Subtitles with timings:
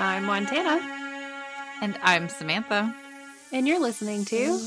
[0.00, 0.80] I'm Montana.
[1.82, 2.96] And I'm Samantha.
[3.52, 4.58] And you're listening to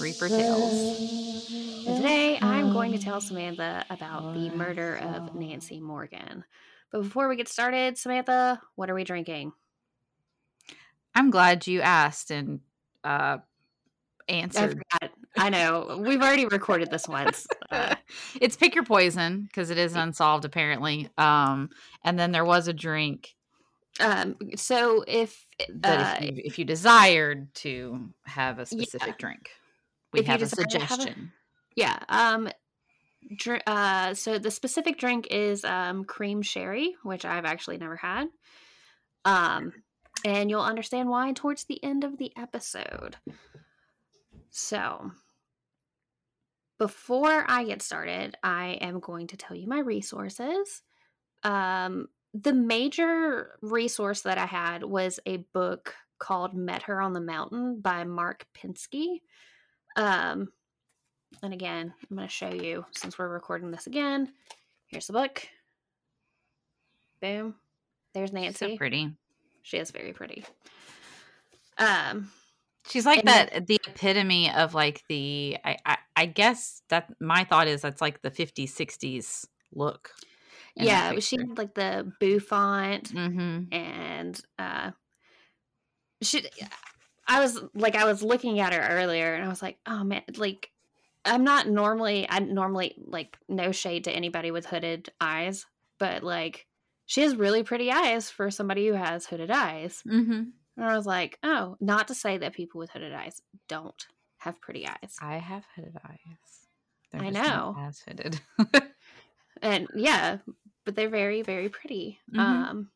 [0.00, 1.48] Reaper Tales.
[1.86, 6.42] And today I'm going to tell Samantha about the murder of Nancy Morgan.
[6.90, 9.52] But before we get started, Samantha, what are we drinking?
[11.14, 12.58] I'm glad you asked and
[13.04, 13.38] uh,
[14.28, 14.82] answered.
[15.36, 16.02] I know.
[16.04, 17.46] We've already recorded this once.
[17.70, 17.94] Uh,
[18.40, 21.08] it's pick your poison because it is unsolved apparently.
[21.16, 21.70] Um,
[22.02, 23.36] and then there was a drink
[24.00, 29.50] um, so if that uh, if, you, if you desired to have a specific drink,
[30.12, 31.32] we If have a have a- suggestion.
[31.76, 32.48] yeah, um,
[33.36, 38.28] dr- uh, so the specific drink is um, cream sherry, which I've actually never had.
[39.24, 39.72] Um,
[40.24, 43.16] and you'll understand why towards the end of the episode.
[44.50, 45.10] So,
[46.78, 50.82] before I get started, I am going to tell you my resources.
[51.42, 52.08] Um,
[52.42, 57.80] the major resource that I had was a book called Met Her on the Mountain
[57.80, 59.20] by Mark Pinsky.
[59.96, 60.48] Um,
[61.42, 64.32] and again, I'm going to show you since we're recording this again.
[64.86, 65.46] Here's the book.
[67.20, 67.54] Boom.
[68.14, 68.72] There's Nancy.
[68.72, 69.12] So pretty.
[69.62, 70.44] She is very pretty.
[71.76, 72.30] Um,
[72.88, 77.68] She's like that the epitome of like the I, I I guess that my thought
[77.68, 80.10] is that's like the 50s 60s look.
[80.86, 83.72] Yeah, she had like the bouffant Mhm.
[83.72, 84.90] and uh
[86.22, 86.44] she
[87.26, 90.22] I was like I was looking at her earlier and I was like, "Oh man,
[90.36, 90.70] like
[91.24, 95.66] I'm not normally I normally like no shade to anybody with hooded eyes,
[95.98, 96.66] but like
[97.06, 100.52] she has really pretty eyes for somebody who has hooded eyes." Mhm.
[100.76, 104.06] And I was like, "Oh, not to say that people with hooded eyes don't
[104.38, 106.66] have pretty eyes." I have hooded eyes.
[107.12, 107.76] They're I know.
[107.78, 108.40] as hooded.
[109.62, 110.38] and yeah
[110.88, 112.38] but they're very very pretty Mhm.
[112.40, 112.90] um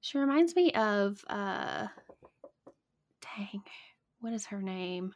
[0.00, 1.88] she reminds me of uh
[3.20, 3.62] dang
[4.20, 5.12] what is her name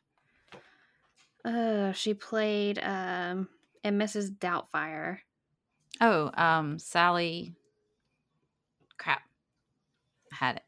[1.44, 3.48] uh she played um
[3.84, 5.18] in mrs doubtfire
[6.00, 7.54] oh, um, Sally.
[8.98, 9.22] Crap,
[10.32, 10.64] I had it.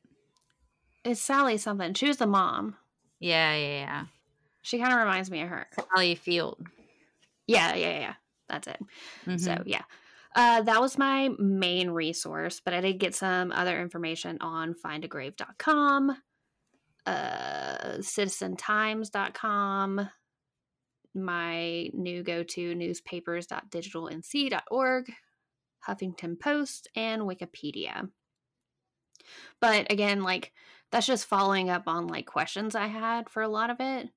[1.03, 2.77] it's sally something she was the mom
[3.19, 4.05] Yeah, yeah, yeah.
[4.63, 6.65] she kind of reminds me of her Sally Field.
[7.49, 8.15] yeah yeah yeah
[8.49, 8.79] that's it
[9.41, 9.63] So Mhm.
[9.67, 9.83] yeah.
[10.35, 16.17] Uh, that was my main resource, but I did get some other information on findagrave.com,
[17.07, 20.11] uh, citizentimes.com,
[21.15, 25.13] my new go to newspapers.digitalnc.org,
[25.89, 28.11] Huffington Post, and Wikipedia.
[29.61, 30.53] But again, like
[30.91, 34.09] that's just following up on like questions I had for a lot of it.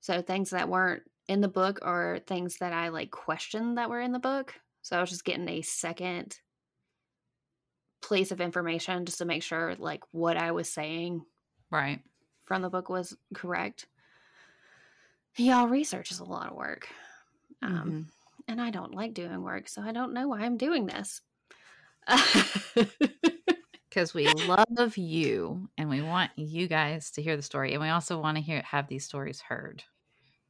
[0.00, 4.00] So things that weren't in the book or things that I like questioned that were
[4.00, 4.54] in the book.
[4.84, 6.38] So I was just getting a second
[8.02, 11.24] place of information just to make sure like what I was saying
[11.70, 12.00] right.
[12.44, 13.86] from the book was correct.
[15.36, 16.86] Y'all, research is a lot of work.
[17.62, 18.04] Um, Mhm.
[18.46, 21.22] and I don't like doing work, so I don't know why I'm doing this.
[23.88, 27.88] because we love you and we want you guys to hear the story and we
[27.88, 29.82] also want to hear have these stories heard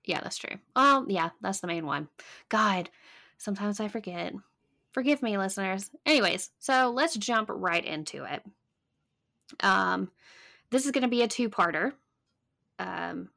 [0.06, 0.58] yeah, that's true.
[0.76, 2.08] Well, yeah, that's the main one.
[2.50, 2.90] God,
[3.38, 4.32] sometimes I forget.
[4.92, 5.90] Forgive me, listeners.
[6.06, 8.42] Anyways, so let's jump right into it.
[9.60, 10.10] Um,
[10.70, 11.92] this is going to be a two-parter.
[12.78, 13.28] Um,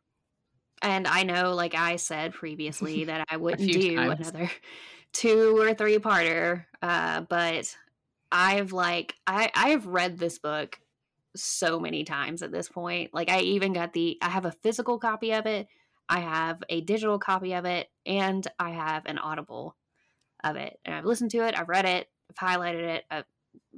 [0.82, 4.30] and I know, like I said previously, that I wouldn't do times.
[4.30, 4.52] another
[5.14, 6.66] two or three-parter.
[6.82, 7.76] Uh, but
[8.32, 10.80] I've like I I've read this book
[11.36, 13.14] so many times at this point.
[13.14, 15.68] Like I even got the I have a physical copy of it.
[16.10, 19.76] I have a digital copy of it and I have an audible
[20.44, 20.80] of it.
[20.86, 23.24] And I've listened to it, I've read it, I've highlighted it, uh,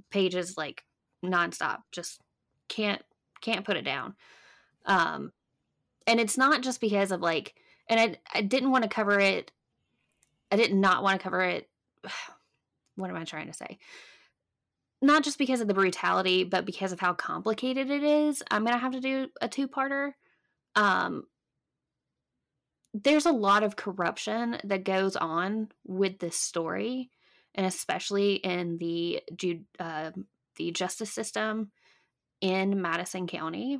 [0.09, 0.83] pages like
[1.23, 1.79] nonstop.
[1.91, 2.21] Just
[2.67, 3.01] can't
[3.41, 4.15] can't put it down.
[4.85, 5.31] Um
[6.07, 7.55] and it's not just because of like
[7.87, 9.51] and I I didn't want to cover it
[10.51, 11.69] I did not want to cover it
[12.95, 13.79] what am I trying to say?
[15.01, 18.43] Not just because of the brutality, but because of how complicated it is.
[18.51, 20.13] I'm to have to do a two-parter.
[20.75, 21.23] Um
[22.93, 27.09] there's a lot of corruption that goes on with this story
[27.55, 29.21] and especially in the
[29.79, 30.11] uh,
[30.55, 31.71] the justice system
[32.41, 33.79] in Madison County.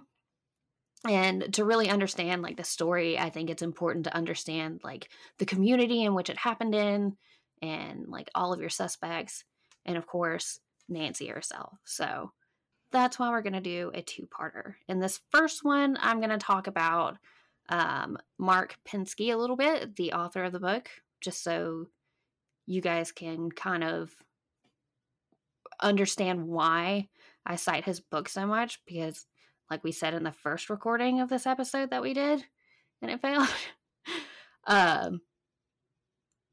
[1.08, 5.46] And to really understand like the story, I think it's important to understand like the
[5.46, 7.16] community in which it happened in
[7.62, 9.46] and like all of your suspects
[9.86, 10.60] and of course
[10.90, 11.78] Nancy herself.
[11.86, 12.32] So
[12.92, 14.74] that's why we're going to do a two-parter.
[14.88, 17.18] In this first one, I'm going to talk about
[17.70, 20.90] um, Mark Pinsky a little bit, the author of the book,
[21.22, 21.86] just so
[22.66, 24.12] you guys can kind of
[25.82, 27.08] understand why
[27.46, 29.26] I cite his book so much because,
[29.70, 32.44] like we said in the first recording of this episode that we did,
[33.02, 33.48] and it failed.
[34.66, 35.22] um,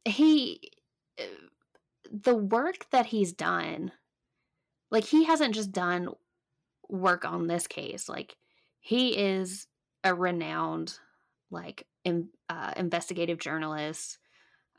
[0.04, 0.60] he,
[1.18, 1.24] uh,
[2.10, 3.90] the work that he's done,
[4.90, 6.08] like he hasn't just done
[6.88, 8.08] work on this case.
[8.08, 8.36] Like
[8.80, 9.66] he is
[10.04, 10.98] a renowned,
[11.50, 14.18] like in, uh, investigative journalist.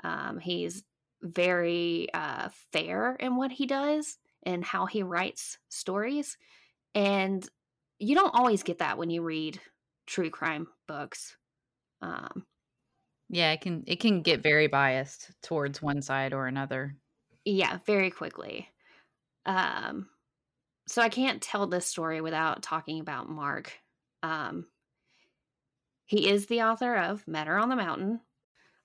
[0.04, 0.84] Um, he's
[1.22, 6.38] very uh, fair in what he does and how he writes stories.
[6.94, 7.48] And
[8.00, 9.60] you don't always get that when you read
[10.06, 11.36] true crime books.
[12.02, 12.46] Um,
[13.30, 16.96] yeah, it can it can get very biased towards one side or another.
[17.44, 18.70] Yeah, very quickly.
[19.46, 20.08] Um,
[20.88, 23.74] so I can't tell this story without talking about Mark.
[24.24, 24.66] Um,
[26.07, 28.21] he is the author of Met on the Mountain,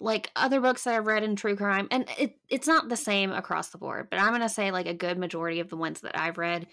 [0.01, 3.33] like other books that I've read in true crime, and it, it's not the same
[3.33, 6.01] across the board, but I'm going to say like a good majority of the ones
[6.01, 6.67] that I've read,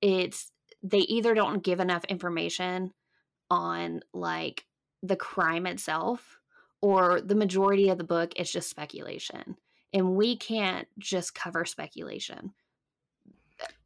[0.00, 0.52] it's
[0.82, 2.92] they either don't give enough information
[3.50, 4.66] on like
[5.02, 6.38] the crime itself
[6.82, 9.56] or the majority of the book is just speculation.
[9.94, 12.52] And we can't just cover speculation.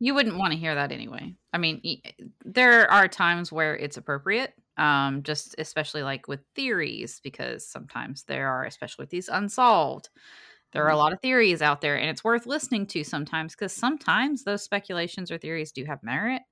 [0.01, 1.35] You wouldn't want to hear that anyway.
[1.53, 2.01] I mean,
[2.45, 8.49] there are times where it's appropriate um, just especially like with theories, because sometimes there
[8.49, 10.09] are, especially with these unsolved,
[10.73, 10.99] there are a mm-hmm.
[10.99, 15.31] lot of theories out there, and it's worth listening to sometimes because sometimes those speculations
[15.31, 16.43] or theories do have merit,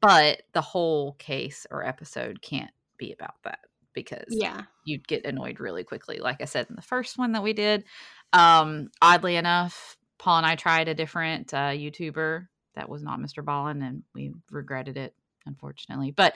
[0.00, 3.60] but the whole case or episode can't be about that
[3.94, 7.42] because yeah you'd get annoyed really quickly like i said in the first one that
[7.42, 7.84] we did
[8.32, 13.86] um oddly enough paul and i tried a different uh youtuber that was not MrBallen
[13.86, 15.14] and we regretted it
[15.46, 16.10] unfortunately.
[16.10, 16.34] But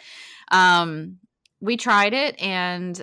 [0.50, 1.18] um,
[1.60, 3.02] we tried it, and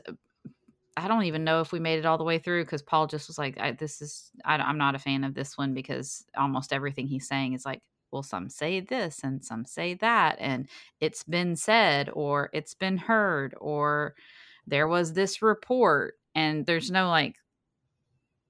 [0.98, 3.28] I don't even know if we made it all the way through because Paul just
[3.28, 6.74] was like, I, "This is I, I'm not a fan of this one because almost
[6.74, 7.82] everything he's saying is like."
[8.12, 10.70] Well, some say this and some say that, and
[11.02, 14.16] it's been said, or it's been heard, or
[14.66, 17.36] there was this report, and there's no like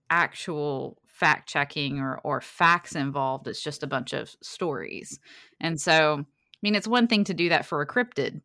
[0.10, 3.48] actual fact checking or or facts involved.
[3.48, 5.20] It's just a bunch of stories.
[5.60, 6.26] And so
[6.66, 8.42] mean, it's one thing to do that for a cryptid,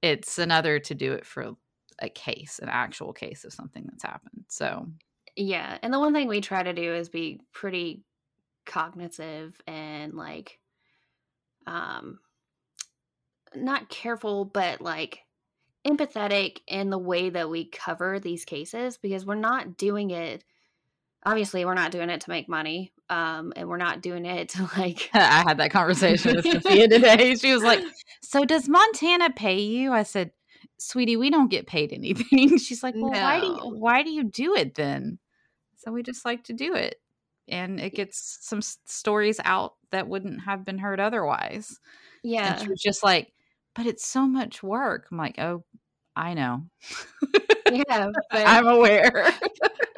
[0.00, 1.56] it's another to do it for
[1.98, 4.44] a case, an actual case of something that's happened.
[4.46, 4.86] So,
[5.34, 5.76] yeah.
[5.82, 8.04] And the one thing we try to do is be pretty
[8.66, 10.60] cognitive and like,
[11.66, 12.20] um,
[13.54, 15.24] not careful, but like
[15.84, 20.44] empathetic in the way that we cover these cases because we're not doing it
[21.24, 24.62] obviously we're not doing it to make money um and we're not doing it to
[24.76, 27.34] like i had that conversation with sophia today.
[27.36, 27.80] She was like
[28.22, 29.92] so does montana pay you?
[29.92, 30.32] I said
[30.78, 32.58] sweetie we don't get paid anything.
[32.58, 33.20] She's like well no.
[33.20, 35.18] why do you why do you do it then?
[35.76, 36.96] So we just like to do it
[37.48, 41.78] and it gets some stories out that wouldn't have been heard otherwise.
[42.22, 43.32] Yeah and she was just like
[43.74, 45.06] but it's so much work.
[45.10, 45.64] I'm like oh
[46.18, 46.62] i know
[47.72, 49.32] yeah i'm aware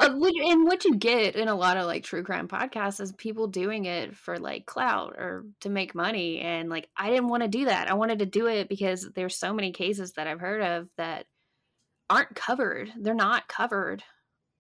[0.00, 3.84] and what you get in a lot of like true crime podcasts is people doing
[3.84, 6.40] it for like clout or to make money.
[6.40, 7.90] And like, I didn't want to do that.
[7.90, 11.26] I wanted to do it because there's so many cases that I've heard of that
[12.08, 12.92] aren't covered.
[12.98, 14.02] They're not covered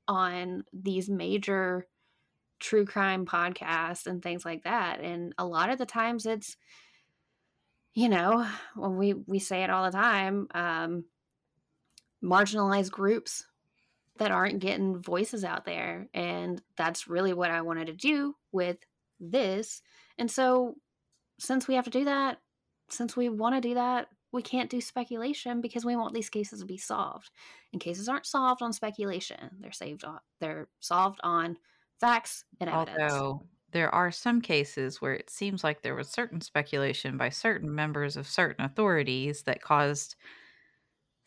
[0.06, 1.86] on these major
[2.60, 5.00] true crime podcasts and things like that.
[5.00, 6.56] And a lot of the times it's,
[7.94, 11.04] you know, when we, we say it all the time, um,
[12.22, 13.46] marginalized groups
[14.18, 16.08] that aren't getting voices out there.
[16.12, 18.78] And that's really what I wanted to do with
[19.20, 19.82] this.
[20.18, 20.76] And so,
[21.38, 22.38] since we have to do that,
[22.90, 26.60] since we want to do that, we can't do speculation because we want these cases
[26.60, 27.30] to be solved.
[27.72, 31.58] And cases aren't solved on speculation; they're saved on they're solved on
[32.00, 33.12] facts and evidence.
[33.12, 37.74] Although there are some cases where it seems like there was certain speculation by certain
[37.74, 40.16] members of certain authorities that caused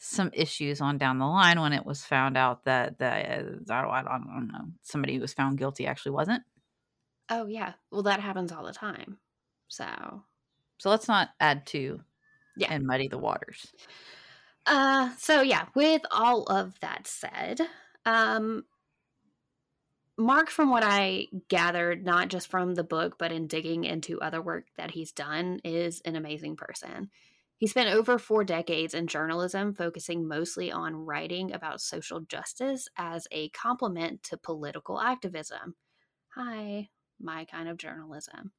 [0.04, 3.92] some issues on down the line when it was found out that the I don't,
[3.92, 6.42] I don't know somebody who was found guilty actually wasn't.
[7.30, 9.20] Oh yeah, well that happens all the time.
[9.68, 9.86] So,
[10.80, 12.02] so let's not add to
[12.58, 13.68] yeah and muddy the waters.
[14.66, 17.62] Uh, so yeah, with all of that said,
[18.04, 18.66] um,
[20.18, 24.42] Mark, from what I gathered, not just from the book, but in digging into other
[24.42, 27.12] work that he's done, is an amazing person.
[27.62, 33.26] He spent over four decades in journalism, focusing mostly on writing about social justice as
[33.32, 35.78] a complement to political activism.
[36.36, 36.90] Hi,
[37.20, 38.54] my kind of journalism.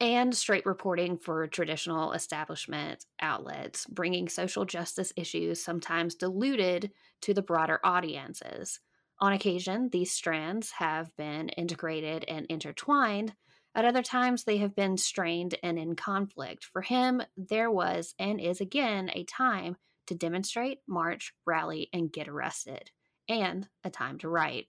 [0.00, 7.42] And straight reporting for traditional establishment outlets, bringing social justice issues sometimes diluted to the
[7.42, 8.78] broader audiences.
[9.18, 13.34] On occasion, these strands have been integrated and intertwined
[13.74, 16.64] At other times, they have been strained and in conflict.
[16.64, 22.28] For him, there was and is again a time to demonstrate, march, rally, and get
[22.28, 22.90] arrested,
[23.28, 24.66] and a time to write.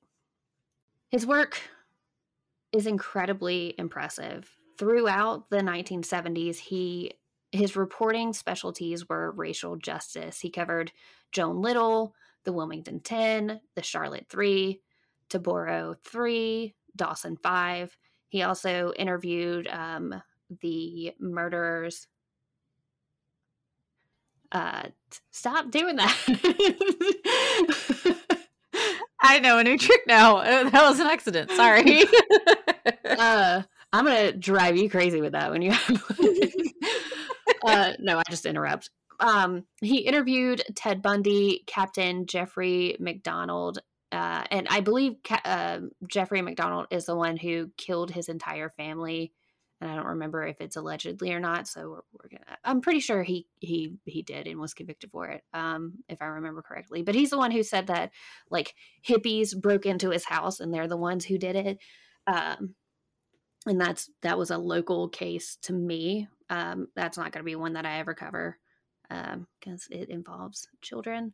[1.10, 1.62] His work
[2.72, 4.50] is incredibly impressive.
[4.77, 7.13] Throughout the 1970s, he
[7.51, 10.39] his reporting specialties were racial justice.
[10.39, 10.91] He covered
[11.32, 12.13] Joan Little,
[12.44, 14.79] the Wilmington 10, the Charlotte 3,
[15.32, 17.98] Tarboro 3, Dawson 5.
[18.29, 20.21] He also interviewed um,
[20.62, 22.07] the murderers.
[24.51, 24.83] Uh,
[25.31, 26.15] stop doing that.
[29.21, 30.38] I know a new trick now.
[30.38, 31.51] Uh, that was an accident.
[31.51, 32.03] Sorry.
[33.05, 35.71] uh, I'm gonna drive you crazy with that when you.
[37.65, 38.89] uh, no, I just interrupt.
[39.19, 43.79] Um, he interviewed Ted Bundy, Captain Jeffrey MacDonald,
[44.12, 45.13] uh, and I believe
[45.46, 49.34] uh, Jeffrey MacDonald is the one who killed his entire family.
[49.82, 51.68] And I don't remember if it's allegedly or not.
[51.68, 52.58] So we're, we're gonna.
[52.66, 56.25] I'm pretty sure he he he did and was convicted for it, um, if I
[56.25, 57.01] remember correctly.
[57.01, 58.12] But he's the one who said that
[58.50, 58.75] like
[59.08, 61.78] hippies broke into his house and they're the ones who did it.
[62.28, 62.75] Um,
[63.66, 66.28] and that's that was a local case to me.
[66.50, 68.58] Um, that's not going to be one that I ever cover
[69.08, 71.34] because um, it involves children.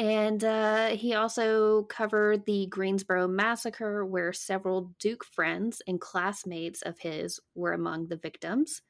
[0.00, 6.98] And uh, he also covered the Greensboro massacre, where several Duke friends and classmates of
[6.98, 8.80] his were among the victims.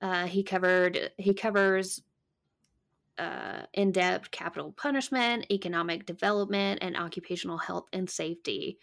[0.00, 2.00] Uh, he covered he covers
[3.18, 8.78] uh, in-depth capital punishment, economic development, and occupational health and safety,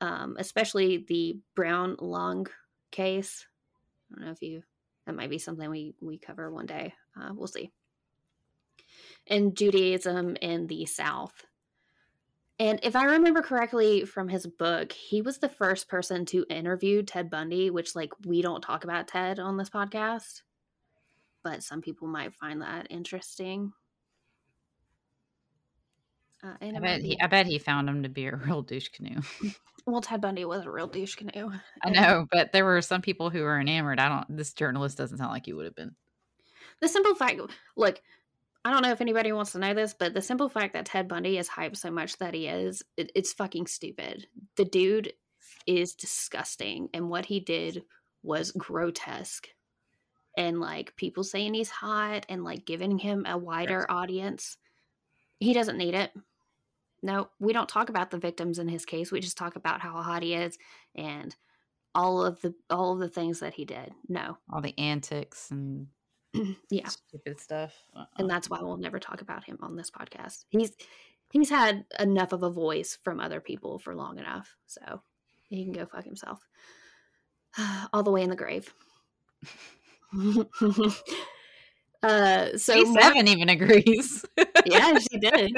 [0.00, 2.46] um, especially the Brown lung
[2.92, 3.44] case.
[4.12, 4.62] I don't know if you
[5.06, 6.94] that might be something we we cover one day.
[7.20, 7.72] Uh, we'll see
[9.28, 11.46] and Judaism in the South.
[12.60, 17.02] And if I remember correctly from his book, he was the first person to interview
[17.02, 20.42] Ted Bundy, which, like, we don't talk about Ted on this podcast,
[21.44, 23.72] but some people might find that interesting.
[26.42, 29.20] Uh, I bet he, I bet he found him to be a real douche canoe.
[29.86, 31.50] well, Ted Bundy was a real douche canoe.
[31.82, 34.00] I know, but there were some people who were enamored.
[34.00, 34.36] I don't.
[34.36, 35.94] This journalist doesn't sound like he would have been.
[36.80, 37.40] The simple fact,
[37.76, 38.00] look,
[38.64, 41.08] I don't know if anybody wants to know this, but the simple fact that Ted
[41.08, 44.26] Bundy is hyped so much that he is, it, it's fucking stupid.
[44.56, 45.12] The dude
[45.66, 47.84] is disgusting, and what he did
[48.22, 49.48] was grotesque.
[50.36, 53.86] And like people saying he's hot and like giving him a wider yes.
[53.88, 54.56] audience,
[55.40, 56.12] he doesn't need it.
[57.02, 59.12] No, we don't talk about the victims in his case.
[59.12, 60.58] We just talk about how hot he is
[60.94, 61.34] and
[61.94, 63.92] all of the all of the things that he did.
[64.08, 65.88] No, all the antics and
[66.70, 66.88] yeah.
[66.88, 67.74] Stupid stuff.
[67.94, 68.04] Uh-uh.
[68.18, 70.44] and that's why we'll never talk about him on this podcast.
[70.50, 70.72] He's
[71.30, 75.02] he's had enough of a voice from other people for long enough so
[75.48, 76.40] he can go fuck himself.
[77.92, 78.72] All the way in the grave.
[82.00, 84.24] Uh so seven even agrees.
[84.66, 85.50] Yeah she did.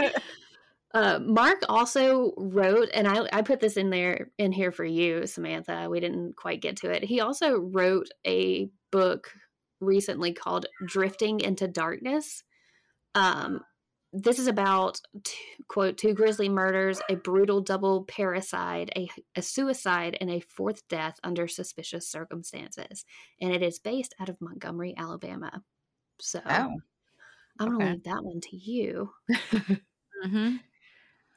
[0.93, 5.27] Uh, Mark also wrote, and I, I put this in there in here for you,
[5.27, 5.87] Samantha.
[5.89, 7.05] We didn't quite get to it.
[7.05, 9.33] He also wrote a book
[9.81, 12.43] recently called Drifting into Darkness.
[13.15, 13.61] Um,
[14.13, 15.35] this is about two,
[15.69, 21.19] quote two grisly murders, a brutal double parricide, a, a suicide, and a fourth death
[21.23, 23.05] under suspicious circumstances,
[23.41, 25.63] and it is based out of Montgomery, Alabama.
[26.21, 26.51] So oh.
[27.61, 27.71] I'm okay.
[27.71, 29.11] gonna leave that one to you.
[29.53, 30.57] mm-hmm.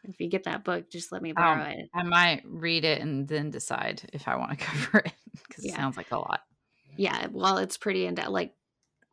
[0.05, 1.89] If you get that book, just let me borrow um, it.
[1.93, 5.13] I might read it and then decide if I want to cover it
[5.47, 5.73] because yeah.
[5.73, 6.41] it sounds like a lot
[6.97, 8.29] yeah, well, it's pretty in depth.
[8.29, 8.53] Like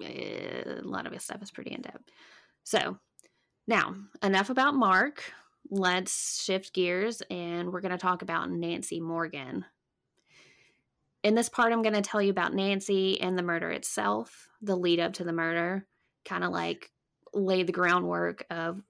[0.03, 2.05] eh, a lot of his stuff is pretty in depth.
[2.65, 2.99] So
[3.67, 5.33] now, enough about Mark.
[5.71, 9.65] Let's shift gears and we're going to talk about Nancy Morgan.
[11.23, 14.77] In this part, I'm going to tell you about Nancy and the murder itself, the
[14.77, 15.87] lead up to the murder,
[16.25, 16.91] kind of like
[17.35, 18.83] lay the groundwork of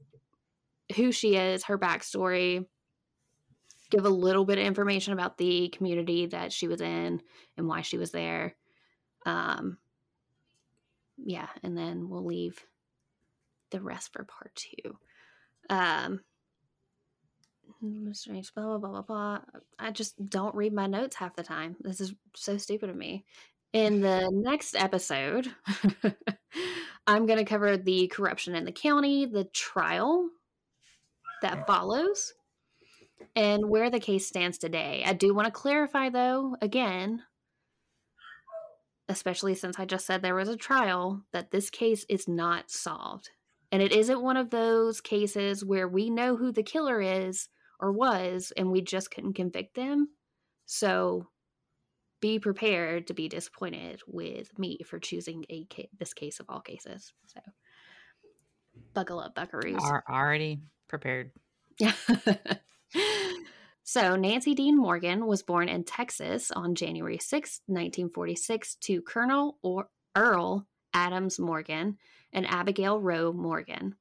[0.96, 2.64] who she is, her backstory,
[3.90, 7.20] give a little bit of information about the community that she was in
[7.56, 8.54] and why she was there,
[9.26, 9.78] um,
[11.16, 12.64] yeah, and then we'll leave
[13.70, 14.96] the rest for part two.
[15.68, 16.20] Um,
[18.12, 19.40] strange, blah, blah, blah, blah, blah.
[19.78, 21.76] I just don't read my notes half the time.
[21.80, 23.24] This is so stupid of me.
[23.72, 25.48] In the next episode,
[27.06, 30.28] I'm going to cover the corruption in the county, the trial
[31.42, 32.34] that follows,
[33.36, 35.04] and where the case stands today.
[35.06, 37.22] I do want to clarify, though, again,
[39.10, 43.30] especially since I just said there was a trial, that this case is not solved.
[43.72, 47.48] And it isn't one of those cases where we know who the killer is
[47.78, 50.08] or was and we just couldn't convict them.
[50.66, 51.28] So
[52.20, 56.60] be prepared to be disappointed with me for choosing a ca- this case of all
[56.60, 57.12] cases.
[57.26, 57.40] So
[58.94, 59.80] buckle up, buckaroos.
[59.80, 61.30] Are already prepared.
[61.78, 61.94] Yeah.
[63.84, 69.88] so Nancy Dean Morgan was born in Texas on January 6, 1946, to Colonel or
[70.14, 71.98] Earl Adams Morgan
[72.32, 73.96] and Abigail Rowe Morgan.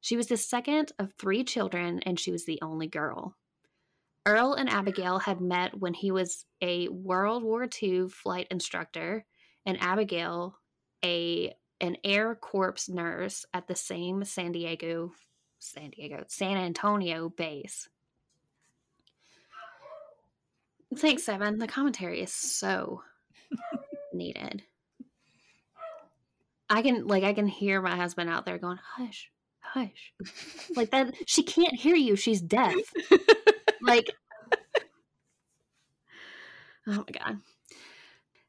[0.00, 3.36] She was the second of three children, and she was the only girl.
[4.26, 9.24] Earl and Abigail had met when he was a World War II flight instructor,
[9.64, 10.58] and Abigail
[11.04, 15.12] a an Air Corps nurse at the same San Diego,
[15.58, 17.88] San Diego, San Antonio base.
[20.96, 21.58] Thanks, Evan.
[21.58, 23.02] The commentary is so
[24.12, 24.62] needed.
[26.68, 29.30] I can like I can hear my husband out there going, "Hush,
[29.60, 30.12] hush,"
[30.76, 31.14] like that.
[31.26, 32.16] She can't hear you.
[32.16, 32.74] She's deaf.
[33.82, 34.10] like,
[36.86, 37.40] oh my god.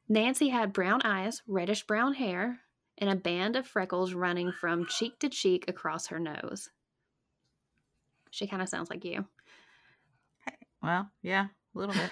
[0.08, 2.60] Nancy had brown eyes, reddish brown hair,
[2.98, 6.70] and a band of freckles running from cheek to cheek across her nose.
[8.30, 9.26] She kind of sounds like you.
[10.82, 12.10] Well, yeah, a little bit.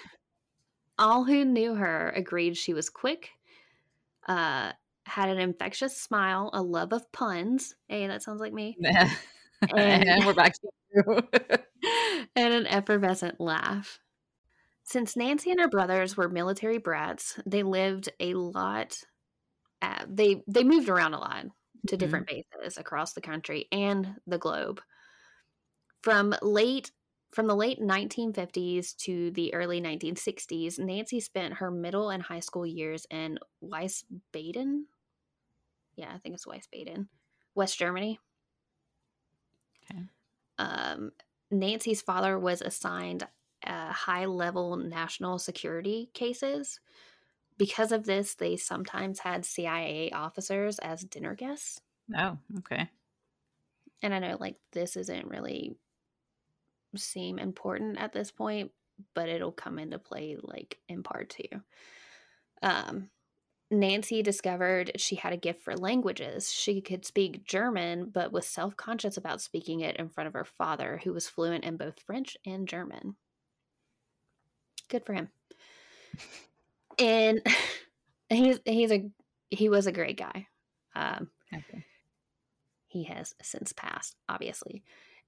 [0.98, 3.30] All who knew her agreed she was quick,
[4.28, 4.72] uh,
[5.06, 7.74] had an infectious smile, a love of puns.
[7.88, 8.76] Hey, that sounds like me.
[9.74, 11.28] and, and we're back to you.
[12.36, 13.98] and an effervescent laugh.
[14.84, 18.98] Since Nancy and her brothers were military brats, they lived a lot.
[19.80, 21.46] At, they they moved around a lot
[21.88, 21.98] to Mhm.
[21.98, 24.80] different bases across the country and the globe.
[26.02, 26.90] From late
[27.32, 32.66] from the late 1950s to the early 1960s, Nancy spent her middle and high school
[32.66, 34.82] years in Wiesbaden.
[35.96, 37.08] Yeah, I think it's Wiesbaden,
[37.54, 38.20] West Germany.
[39.90, 40.02] Okay.
[40.58, 41.12] Um,
[41.50, 43.26] Nancy's father was assigned
[43.66, 46.80] uh, high level national security cases.
[47.56, 51.80] Because of this, they sometimes had CIA officers as dinner guests.
[52.16, 52.90] Oh, okay.
[54.02, 55.76] And I know, like, this isn't really
[56.96, 58.72] seem important at this point,
[59.14, 61.62] but it'll come into play, like, in part two.
[62.62, 63.10] Um,
[63.70, 66.52] Nancy discovered she had a gift for languages.
[66.52, 70.44] She could speak German, but was self conscious about speaking it in front of her
[70.44, 73.16] father, who was fluent in both French and German.
[74.88, 75.30] Good for him.
[76.98, 77.40] And
[78.28, 79.10] he's he's a
[79.48, 80.46] he was a great guy.
[80.94, 81.84] Um, Okay.
[82.88, 84.82] he has since passed, obviously.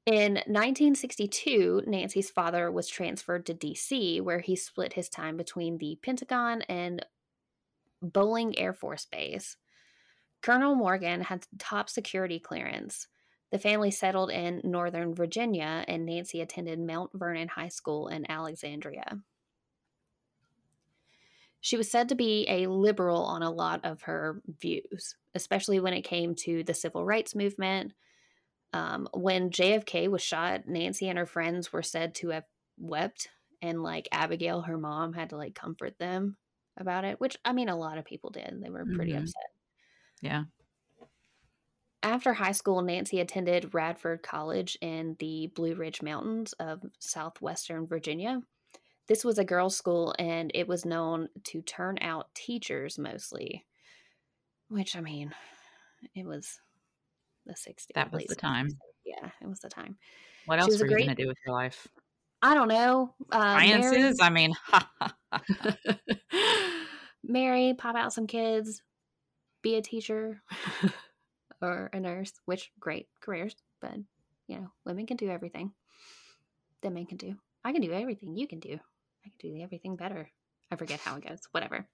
[0.07, 5.99] In 1962, Nancy's father was transferred to DC, where he split his time between the
[6.03, 7.05] Pentagon and
[8.03, 9.57] Bolling Air Force Base.
[10.43, 13.09] Colonel Morgan had top security clearance.
[13.51, 19.21] The family settled in Northern Virginia, and Nancy attended Mount Vernon High School in Alexandria.
[21.63, 25.95] She was said to be a liberal on a lot of her views, especially when
[25.95, 27.95] it came to the civil rights movement.
[28.75, 32.45] Um, when JFK was shot, Nancy and her friends were said to have
[32.77, 33.29] wept,
[33.63, 36.37] and like Abigail, her mom, had to like comfort them
[36.77, 38.61] about it, which I mean, a lot of people did.
[38.61, 39.21] They were pretty Mhm.
[39.21, 39.53] upset.
[40.21, 40.45] Yeah.
[42.03, 48.43] After high school, Nancy attended Radford College in the Blue Ridge Mountains of southwestern Virginia.
[49.07, 53.67] This was a girls' school and it was known to turn out teachers mostly,
[54.69, 55.33] which I mean,
[56.15, 56.61] it was
[57.47, 57.87] the 60s.
[57.95, 58.69] That was the time.
[58.69, 58.77] 60s.
[59.05, 59.97] Yeah, it was the time.
[60.47, 61.87] What else were you great- going to do with your life?
[62.43, 63.15] I don't know.
[63.33, 64.19] Uh, marry- Sciences?
[64.21, 64.53] I mean,
[67.25, 68.83] marry, pop out some kids,
[69.63, 70.43] be a teacher
[71.63, 73.95] or a nurse, which great careers, but
[74.47, 75.73] you know, women can do everything
[76.83, 77.35] that men can do.
[77.65, 78.79] I can do everything you can do.
[79.25, 80.31] I can do everything better.
[80.71, 81.41] I forget how it goes.
[81.53, 81.87] Whatever.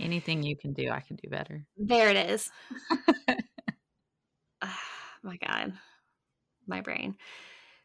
[0.00, 1.66] anything you can do, I can do better.
[1.76, 2.50] There it is.
[5.22, 5.72] My God.
[6.66, 7.16] My brain.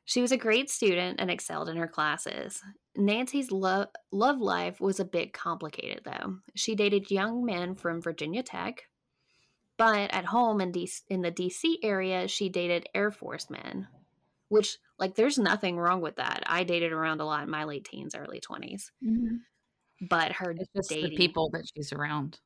[0.06, 2.62] She was a great student and excelled in her classes.
[2.98, 6.38] Nancy's lo- love life was a bit complicated, though.
[6.56, 8.90] She dated young men from Virginia Tech,
[9.78, 13.88] but at home in, D- in the DC area, she dated Air Force men,
[14.50, 16.44] which, like, there's nothing wrong with that.
[16.48, 18.92] I dated around a lot in my late teens, early 20s.
[19.04, 19.38] Mm-hmm.
[20.10, 22.40] But her It's just dating, the people that she's around.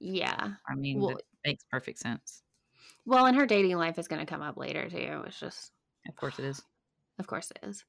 [0.00, 0.52] yeah.
[0.68, 2.42] I mean, Well- that makes perfect sense.
[3.06, 5.22] Well, and her dating life is going to come up later, too.
[5.26, 5.72] It's just
[6.08, 6.62] Of course it is.
[7.18, 7.84] Of course it is.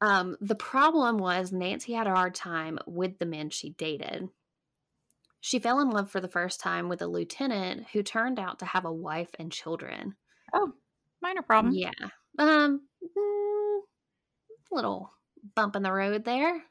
[0.00, 4.28] Um, the problem was Nancy had a hard time with the men she dated.
[5.40, 8.66] She fell in love for the first time with a lieutenant who turned out to
[8.66, 10.16] have a wife and children.
[10.52, 10.72] Oh,
[11.22, 11.74] minor problem.
[11.74, 11.90] Yeah.
[12.38, 13.80] Um mm,
[14.70, 15.12] little
[15.54, 16.62] bump in the road there.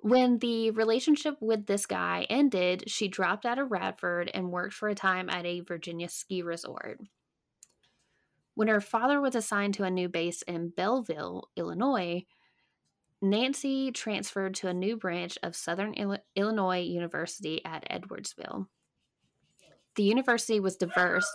[0.00, 4.88] When the relationship with this guy ended, she dropped out of Radford and worked for
[4.88, 7.00] a time at a Virginia ski resort.
[8.54, 12.24] When her father was assigned to a new base in Belleville, Illinois,
[13.20, 15.94] Nancy transferred to a new branch of Southern
[16.36, 18.68] Illinois University at Edwardsville.
[19.96, 21.26] The university was diverse.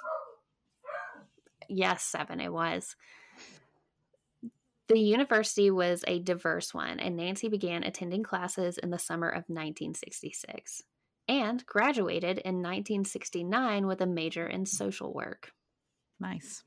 [1.68, 2.96] Yes, seven, it was.
[4.94, 9.46] The university was a diverse one, and Nancy began attending classes in the summer of
[9.48, 10.84] 1966
[11.28, 15.52] and graduated in 1969 with a major in social work.
[16.20, 16.64] Nice.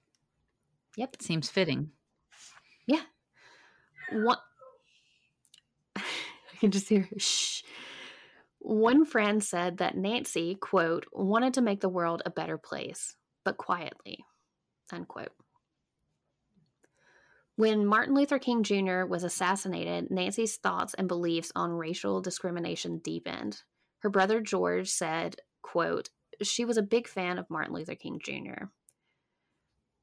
[0.97, 1.23] Yep.
[1.23, 1.93] Seems fitting.
[2.89, 3.03] Yeah.
[4.11, 4.41] What
[5.97, 6.03] I
[6.59, 7.63] can just hear shh.
[8.59, 13.57] One friend said that Nancy, quote, wanted to make the world a better place, but
[13.57, 14.25] quietly,
[14.93, 15.31] unquote.
[17.57, 19.07] When Martin Luther King Jr.
[19.07, 23.63] was assassinated, Nancy's thoughts and beliefs on racial discrimination deepened.
[24.01, 26.11] Her brother George said, quote,
[26.43, 28.67] she was a big fan of Martin Luther King Jr.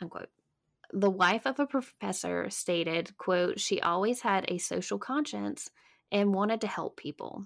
[0.01, 0.29] Unquote.
[0.91, 5.69] The wife of a professor stated, quote, she always had a social conscience
[6.11, 7.45] and wanted to help people.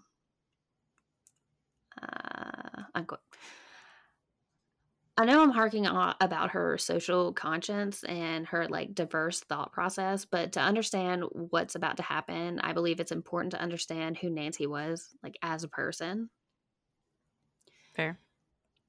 [2.02, 3.22] Uh, unquote.
[5.20, 10.26] I know I'm harking on about her social conscience and her like diverse thought process,
[10.26, 14.68] but to understand what's about to happen, I believe it's important to understand who Nancy
[14.68, 16.30] was like as a person.
[17.96, 18.20] Fair.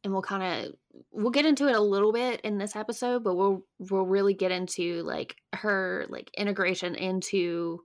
[0.04, 0.74] And we'll kind of
[1.10, 4.52] we'll get into it a little bit in this episode, but we'll we'll really get
[4.52, 7.80] into like her like integration into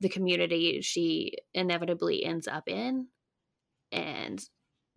[0.00, 3.06] the community she inevitably ends up in
[3.92, 4.44] and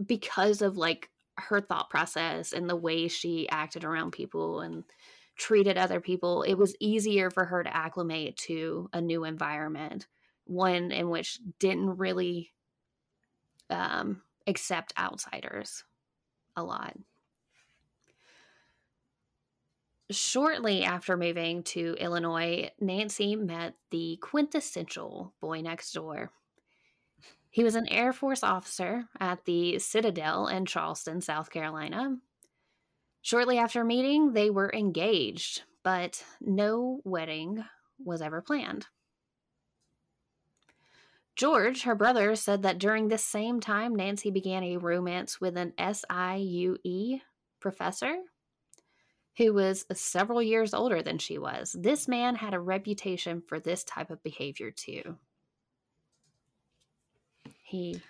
[0.06, 4.84] because of like her thought process and the way she acted around people and
[5.38, 10.08] treated other people, it was easier for her to acclimate to a new environment,
[10.46, 12.52] one in which didn't really
[13.70, 15.84] um, accept outsiders
[16.56, 16.96] a lot.
[20.12, 26.32] Shortly after moving to Illinois, Nancy met the quintessential boy next door.
[27.52, 32.18] He was an Air Force officer at the Citadel in Charleston, South Carolina.
[33.22, 37.66] Shortly after meeting, they were engaged, but no wedding
[37.98, 38.88] was ever planned.
[41.36, 45.74] George, her brother, said that during this same time, Nancy began a romance with an
[45.78, 47.22] SIUE
[47.60, 48.16] professor
[49.38, 51.74] who was several years older than she was.
[51.80, 55.18] This man had a reputation for this type of behavior, too.
[57.70, 58.02] He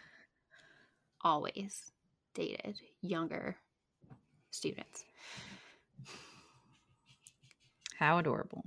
[1.21, 1.91] always
[2.33, 3.57] dated younger
[4.51, 5.03] students.
[7.97, 8.63] How adorable.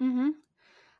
[0.00, 0.28] Mm-hmm.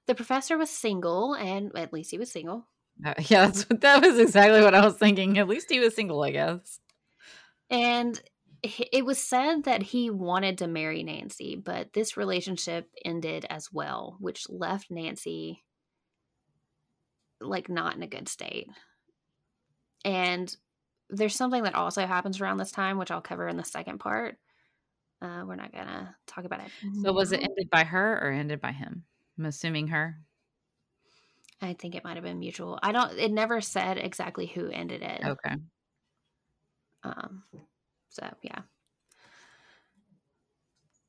[0.08, 2.66] The professor was single, and at least he was single.
[3.06, 5.38] Uh, yeah, that's, that was exactly what I was thinking.
[5.38, 6.80] At least he was single, I guess.
[7.70, 8.20] And
[8.64, 14.16] it was said that he wanted to marry Nancy, but this relationship ended as well,
[14.18, 15.62] which left Nancy
[17.40, 18.68] like not in a good state.
[20.04, 20.54] And
[21.08, 24.38] there's something that also happens around this time, which I'll cover in the second part.
[25.22, 26.70] Uh, we're not gonna talk about it.
[27.02, 29.04] So, was it ended by her or ended by him?
[29.38, 30.18] I'm assuming her.
[31.60, 32.78] I think it might have been mutual.
[32.82, 33.18] I don't.
[33.18, 35.20] It never said exactly who ended it.
[35.24, 35.56] Okay.
[37.02, 37.42] Um.
[38.08, 38.60] So yeah.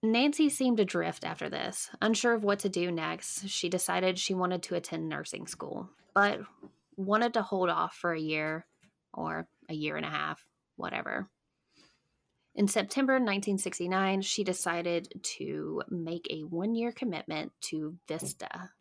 [0.04, 1.90] Nancy seemed to drift after this.
[2.02, 6.42] Unsure of what to do next, she decided she wanted to attend nursing school, but
[6.98, 8.66] wanted to hold off for a year
[9.14, 10.46] or a year and a half,
[10.76, 11.30] whatever.
[12.54, 18.72] In September 1969, she decided to make a one year commitment to Vista.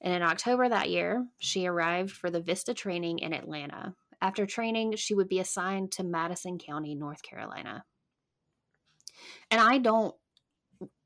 [0.00, 3.94] And in October that year, she arrived for the Vista training in Atlanta.
[4.20, 7.84] After training, she would be assigned to Madison County, North Carolina.
[9.50, 10.14] And I don't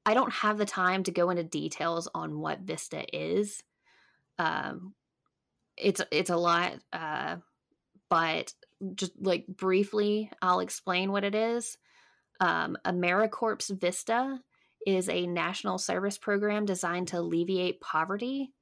[0.04, 3.62] I don't have the time to go into details on what Vista is.
[4.38, 4.94] Um,
[5.76, 6.74] it's it's a lot.
[6.92, 7.36] Uh,
[8.10, 8.52] but
[8.94, 11.76] just like briefly, I'll explain what it is.
[12.40, 14.38] Um, AmeriCorps Vista
[14.86, 18.52] is a national service program designed to alleviate poverty.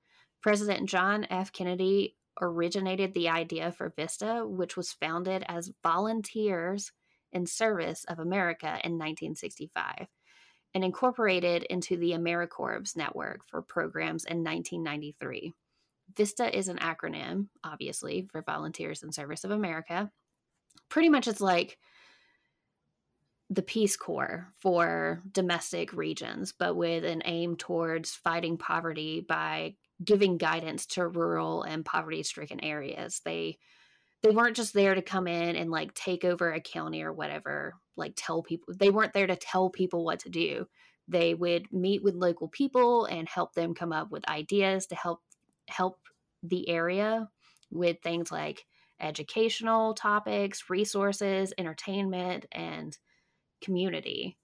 [0.42, 1.52] President John F.
[1.52, 6.92] Kennedy originated the idea for Vista, which was founded as Volunteers
[7.32, 10.06] in Service of America in 1965
[10.74, 15.52] and incorporated into the AmeriCorps network for programs in 1993.
[16.16, 20.10] VISTA is an acronym, obviously, for Volunteers in Service of America.
[20.88, 21.78] Pretty much it's like
[23.50, 29.74] the Peace Corps for domestic regions, but with an aim towards fighting poverty by
[30.04, 33.20] giving guidance to rural and poverty stricken areas.
[33.24, 33.58] They
[34.22, 37.74] they weren't just there to come in and like take over a county or whatever,
[37.96, 40.66] like tell people they weren't there to tell people what to do.
[41.06, 45.20] They would meet with local people and help them come up with ideas to help
[45.68, 45.98] help
[46.42, 47.30] the area
[47.70, 48.66] with things like
[49.00, 52.96] educational topics, resources, entertainment, and
[53.60, 54.38] community.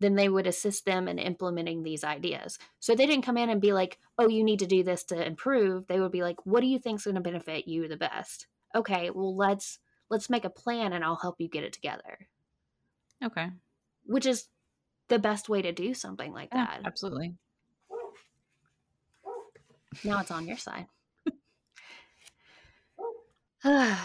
[0.00, 2.58] Then they would assist them in implementing these ideas.
[2.78, 5.26] So they didn't come in and be like, oh, you need to do this to
[5.26, 5.86] improve.
[5.88, 8.46] They would be like, what do you think is going to benefit you the best?
[8.74, 9.78] Okay, well let's
[10.10, 12.28] let's make a plan and I'll help you get it together.
[13.22, 13.50] Okay.
[14.04, 14.48] Which is
[15.08, 16.82] the best way to do something like Yeah, that.
[16.84, 17.36] absolutely.
[20.04, 20.86] Now it's on your side.
[23.64, 23.96] the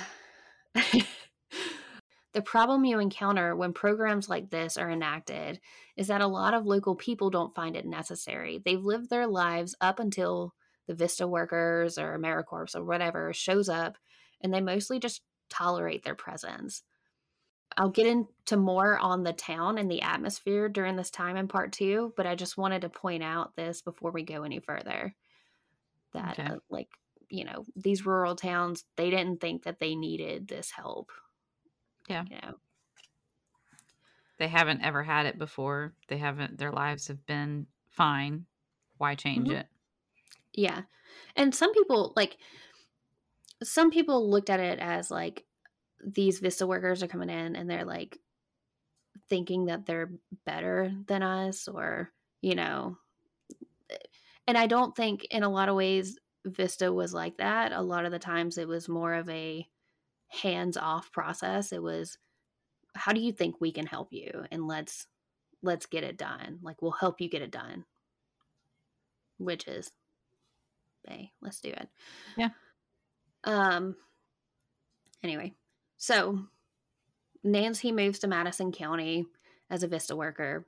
[2.44, 5.60] problem you encounter when programs like this are enacted
[5.96, 8.62] is that a lot of local people don't find it necessary.
[8.64, 10.56] They've lived their lives up until
[10.88, 13.98] the Vista workers or AmeriCorps or whatever shows up,
[14.42, 16.84] and they mostly just tolerate their presence.
[17.78, 21.72] I'll get into more on the town and the atmosphere during this time in part
[21.72, 25.16] two, but I just wanted to point out this before we go any further.
[26.14, 26.50] That, Okay.
[26.50, 26.90] uh, like,
[27.30, 31.12] you know, these rural towns, they didn't think that they needed this help.
[32.08, 32.26] Yeah.
[32.30, 32.60] You know,
[34.38, 35.96] They haven't ever had it before.
[36.08, 36.60] They haven't.
[36.60, 38.46] Their lives have been fine.
[38.98, 39.52] Why change Mhm.
[39.52, 39.68] it?
[40.54, 40.84] yeah.
[41.36, 42.38] And some people, like,
[43.64, 45.46] some people looked at it as like
[46.06, 48.20] these Vista workers are coming in and they're like
[49.30, 50.12] thinking that they're
[50.46, 52.98] better than us or, you know,
[54.48, 57.72] and I don't think in a lot of ways Vista was like that.
[57.72, 59.68] A lot of the times it was more of a
[60.28, 61.72] hands off process.
[61.72, 62.18] It was
[62.96, 65.08] how do you think we can help you and let's
[65.62, 66.60] let's get it done.
[66.62, 67.86] Like we'll help you get it done.
[69.38, 69.92] Which is
[71.08, 71.88] hey, let's do it.
[72.38, 72.50] Yeah.
[73.46, 73.96] Um
[75.24, 75.54] anyway,
[75.98, 76.40] so
[77.44, 79.26] Nancy moves to Madison County
[79.70, 80.66] as a Vista worker.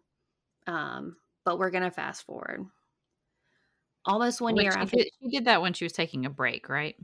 [0.67, 2.65] Um, but we're gonna fast forward.
[4.05, 6.95] Almost one year after did, she did that when she was taking a break, right?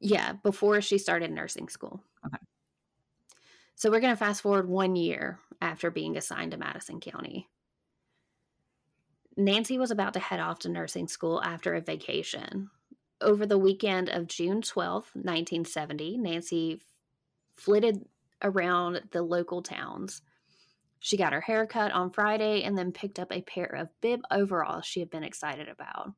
[0.00, 2.02] Yeah, before she started nursing school.
[2.24, 2.38] Okay.
[3.74, 7.48] So we're going to fast forward one year after being assigned to Madison County.
[9.36, 12.70] Nancy was about to head off to nursing school after a vacation.
[13.20, 16.80] Over the weekend of June 12th, 1970, Nancy
[17.54, 18.04] flitted
[18.42, 20.22] around the local towns.
[21.00, 24.20] She got her hair cut on Friday and then picked up a pair of bib
[24.30, 26.12] overalls she had been excited about,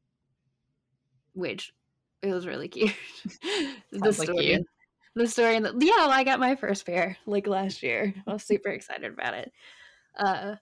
[1.41, 1.73] which
[2.23, 2.95] it was really cute.
[3.91, 4.65] the Sounds like story, you.
[5.15, 8.15] the story, and the, yeah, I got my first pair like last year.
[8.27, 9.53] I was super excited about it.
[10.17, 10.57] Uh,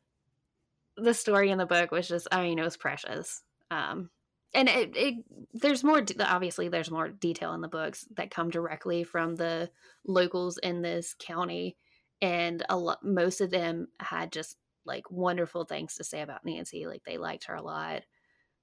[0.96, 3.42] the story in the book was just, I mean, it was precious.
[3.70, 4.10] Um,
[4.54, 5.14] and it, it,
[5.52, 6.02] there's more.
[6.20, 9.70] Obviously, there's more detail in the books that come directly from the
[10.06, 11.76] locals in this county,
[12.22, 16.86] and a lot, most of them had just like wonderful things to say about Nancy.
[16.86, 18.02] Like they liked her a lot.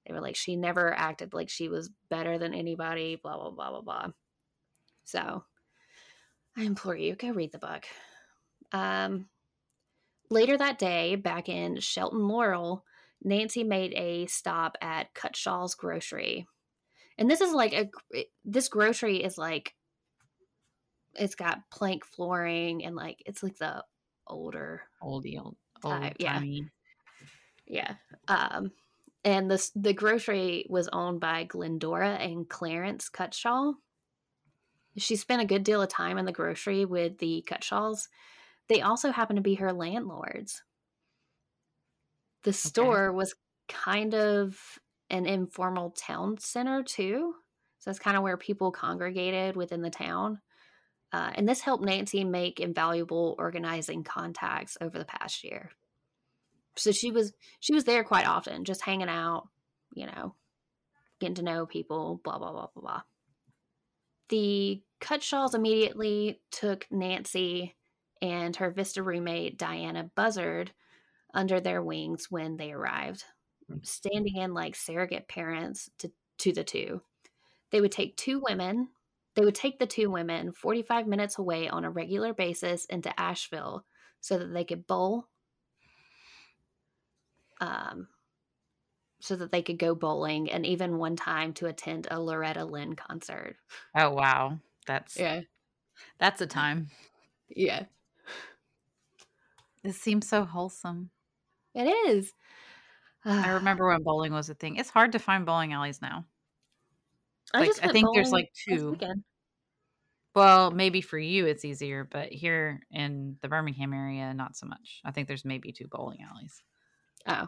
[0.06, 3.20] They were like, she never acted like she was better than anybody.
[3.22, 4.08] Blah blah blah blah blah.
[5.04, 5.44] So,
[6.58, 7.86] I implore you, go read the book.
[8.72, 9.28] Um,
[10.30, 12.84] later that day, back in Shelton Laurel,
[13.24, 16.48] Nancy made a stop at Cutshaw's Grocery.
[17.18, 17.90] And this is like a
[18.44, 19.74] this grocery is like
[21.14, 23.84] it's got plank flooring and like it's like the
[24.28, 26.42] older Oldie, old, old yeah.
[27.66, 27.94] yeah.
[28.28, 28.72] Um
[29.26, 33.74] and this the grocery was owned by Glendora and Clarence Cutshaw.
[34.98, 38.08] She spent a good deal of time in the grocery with the Cutshaws.
[38.70, 40.64] They also happen to be her landlords.
[42.44, 43.36] The store was
[43.68, 44.58] kind of
[45.10, 47.34] an informal town center too.
[47.80, 50.40] So that's kind of where people congregated within the town.
[51.12, 55.72] Uh, and this helped Nancy make invaluable organizing contacts over the past year.
[56.78, 59.48] So she was she was there quite often, just hanging out,
[59.94, 60.36] you know,
[61.20, 63.02] getting to know people, blah blah blah blah blah.
[64.30, 67.76] The Cutshaws immediately took Nancy
[68.22, 70.72] and her Vista roommate Diana Buzzard
[71.34, 73.24] under their wings when they arrived,
[73.70, 73.78] hmm.
[73.84, 77.02] standing in like surrogate parents to, to the two.
[77.72, 78.90] They would take two women,
[79.36, 83.86] they would take the two women 45 minutes away on a regular basis into Asheville
[84.22, 85.28] so that they could bowl,
[87.62, 88.10] um,
[89.20, 92.96] so that they could go bowling, and even one time to attend a Loretta Lynn
[92.96, 93.58] concert.
[93.96, 95.42] Oh wow, that's Yeah.
[96.20, 96.90] that's a time.
[97.50, 97.86] Yeah.
[99.84, 101.12] This seems so wholesome.
[101.76, 102.34] It is.
[103.42, 104.76] I remember when bowling was a thing.
[104.78, 106.26] It's hard to find bowling alleys now.
[107.54, 109.02] I Like, just I think there's, like, 2.
[110.36, 115.02] Well, maybe for you it's easier, but here in the Birmingham area, not so much.
[115.06, 116.62] I think there's maybe 2 bowling alleys.
[117.28, 117.48] Oh,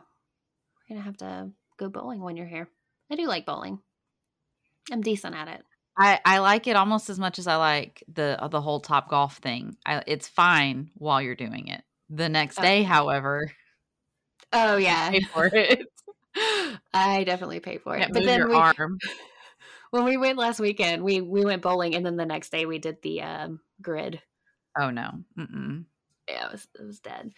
[0.90, 2.70] we're gonna have to go bowling when you're here.
[3.12, 3.80] I do like bowling.
[4.92, 5.64] I'm decent at it.
[5.98, 9.38] I, I like it almost as much as I like the uh, the whole Topgolf
[9.38, 9.78] thing.
[9.86, 11.84] I, it's fine while you're doing it.
[12.10, 12.62] The next Oh.
[12.62, 13.52] day, however,
[14.54, 15.88] Oh yeah, pay for it.
[16.94, 18.14] I definitely pay for it.
[18.14, 19.00] But then your we, arm.
[19.92, 22.80] when we went last weekend, we we went bowling, and then the next day we
[22.80, 24.22] did the um, grid.
[24.80, 25.12] Oh no.
[25.38, 25.86] Mm-mm.
[26.30, 27.32] Yeah, it was it was dead.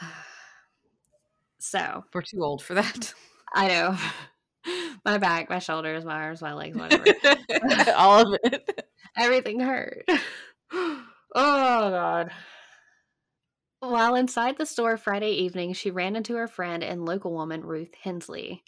[1.62, 3.14] So We're too old for that.
[3.54, 3.96] I know
[5.04, 7.04] my back, my shoulders, my arms, my legs, whatever.
[7.96, 8.84] All of it.
[9.16, 10.04] Everything hurt.
[10.72, 12.32] oh god.
[13.78, 17.94] While inside the store Friday evening, she ran into her friend and local woman Ruth
[18.02, 18.64] Hensley.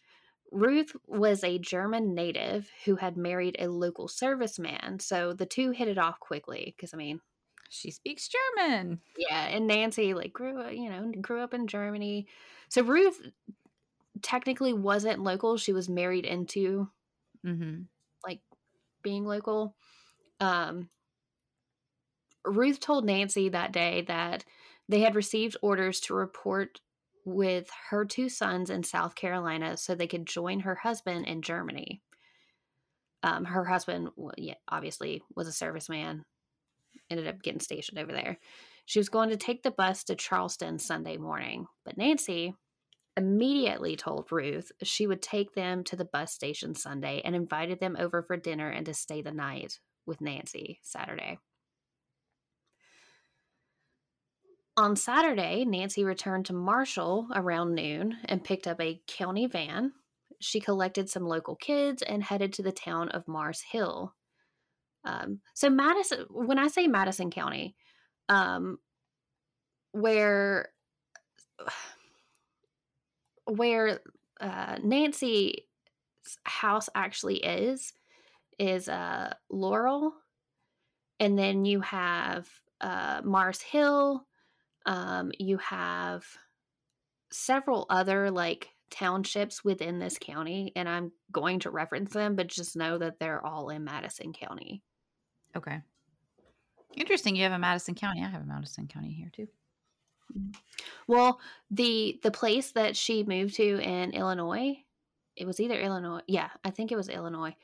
[0.53, 5.89] Ruth was a German native who had married a local serviceman, so the two hit
[5.89, 6.75] it off quickly.
[6.77, 7.21] Because I mean,
[7.75, 9.01] She speaks German.
[9.17, 12.27] yeah, and Nancy like grew up, you know, grew up in Germany.
[12.69, 13.21] So Ruth
[14.23, 16.89] technically wasn't local; she was married into
[17.45, 17.83] Mm-hmm.
[19.03, 19.77] being local.
[20.41, 20.89] Um,
[22.45, 24.45] Ruth told Nancy that day that
[24.89, 26.81] they had received orders to report
[27.25, 32.03] with her two sons in South Carolina so they could join her husband in Germany.
[33.23, 36.23] Um, her husband, well, yeah, obviously, was a serviceman,
[37.11, 38.39] ended up getting stationed over there.
[38.87, 42.55] She was going to take the bus to Charleston Sunday morning, but Nancy
[43.17, 47.97] immediately told Ruth she would take them to the bus station Sunday and invited them
[47.99, 51.39] over for dinner and to stay the night with Nancy Saturday.
[54.77, 59.93] On Saturday, Nancy returned to Marshall around noon and picked up a county van.
[60.41, 64.15] She collected some local kids and headed to the town of Mars Hill.
[65.05, 67.77] Um, so, Madison, when I say Madison County,
[68.29, 68.79] um,
[69.93, 70.71] where
[73.47, 74.01] where
[74.41, 75.61] uh, Nancy's
[76.45, 77.93] house actually is
[78.59, 80.13] is uh, Laurel,
[81.21, 82.49] and then you have
[82.81, 84.27] uh, Mars Hill.
[84.87, 86.25] Um, you have
[87.31, 92.77] several other like townships within this county, and I'm going to reference them, but just
[92.77, 94.83] know that they're all in Madison County.
[95.57, 95.81] Okay.
[96.97, 97.37] Interesting.
[97.37, 98.23] You have a Madison County.
[98.23, 99.49] I have a Madison County here too.
[101.07, 101.41] Well,
[101.71, 104.77] the the place that she moved to in Illinois,
[105.37, 106.21] it was either Illinois.
[106.27, 107.55] Yeah, I think it was Illinois.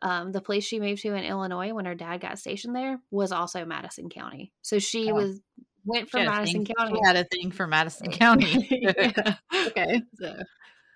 [0.00, 3.32] Um, the place she moved to in Illinois when her dad got stationed there was
[3.32, 4.52] also Madison County.
[4.62, 5.14] So she Oh.
[5.14, 5.40] was
[5.84, 6.94] went from She had a Madison thing- County.
[6.94, 8.68] She had a thing for Madison County.
[8.82, 9.36] yeah.
[9.66, 10.02] okay.
[10.20, 10.36] So,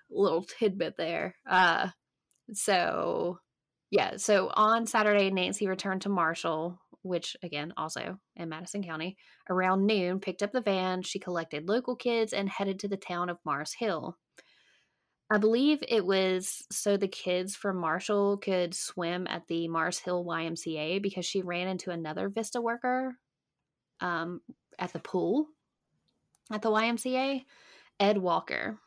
[0.09, 1.35] little tidbit there.
[1.49, 1.89] Uh,
[2.53, 3.39] so
[3.93, 9.17] yeah, so on Saturday, Nancy returned to Marshall, which again also in Madison County,
[9.51, 10.19] around noon.
[10.19, 11.03] Picked up the van.
[11.03, 14.17] She collected local kids and headed to the town of Mars Hill.
[15.31, 20.25] I believe it was so the kids from Marshall could swim at the Mars Hill
[20.25, 23.19] YMCA because she ran into another Vista worker
[24.01, 24.41] um,
[24.79, 25.49] at the pool
[26.51, 27.45] at the YMCA,
[27.99, 28.79] Ed Walker.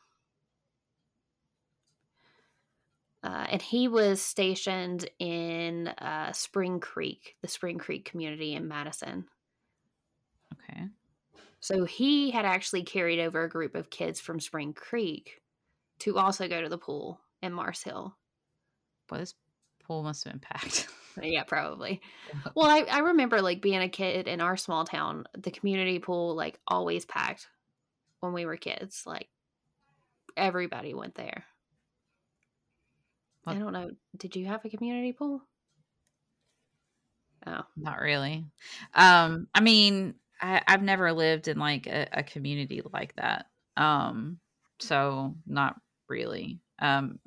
[3.27, 9.27] Uh, and he was stationed in uh, Spring Creek, the Spring Creek community in Madison.
[10.53, 10.85] Okay.
[11.59, 15.43] So he had actually carried over a group of kids from Spring Creek
[16.01, 18.17] to also go to the pool in Mars Hill.
[19.11, 19.35] Well, this
[19.85, 20.89] pool must have been packed.
[21.23, 22.03] Yeah, probably.
[22.55, 26.35] Well, I, I remember like being a kid in our small town, the community pool
[26.35, 27.49] like always packed
[28.21, 29.05] when we were kids.
[29.07, 29.31] Like
[30.37, 31.47] everybody went there.
[33.47, 33.91] I don't know.
[34.17, 35.43] Did you have a community pool?
[37.47, 38.45] Oh, Not really.
[38.95, 43.47] Um, I mean, I, I've never lived in like a, a community like that.
[43.77, 44.41] Um,
[44.81, 46.61] so not really.
[46.79, 47.21] Um,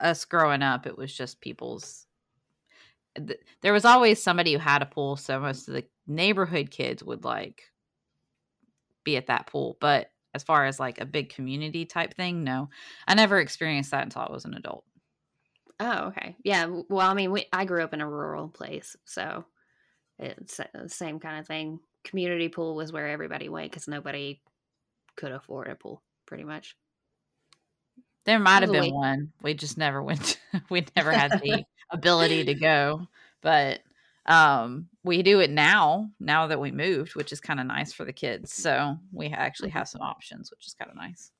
[0.00, 2.06] us growing up, it was just people's.
[3.16, 7.02] th- There was always somebody who had a pool, so most of the neighborhood kids
[7.02, 7.62] would like
[9.04, 9.76] be at that pool.
[9.80, 12.70] But as far as like a big community type thing, no,
[13.06, 14.84] I never experienced that until I was an adult.
[15.80, 16.36] Oh, okay.
[16.44, 16.66] Yeah.
[16.88, 19.44] Well, I mean, we, I grew up in a rural place, so
[20.18, 21.80] it's the same kind of thing.
[22.04, 24.40] Community pool was where everybody went because nobody
[25.16, 26.76] could afford a pool, pretty much.
[28.24, 29.32] There might have been way- one.
[29.42, 30.38] We just never went.
[30.70, 33.06] we never had the ability to go,
[33.40, 33.80] but
[34.26, 36.08] um, we do it now.
[36.20, 38.52] Now that we moved, which is kind of nice for the kids.
[38.52, 41.32] So we actually have some options, which is kind of nice.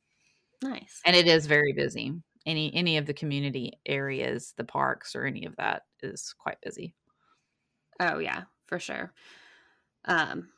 [0.62, 1.00] Nice.
[1.04, 2.14] And it is very busy.
[2.46, 6.94] Any any of the community areas, the parks or any of that is quite busy.
[8.00, 9.12] Oh yeah, for sure.
[10.04, 10.50] Um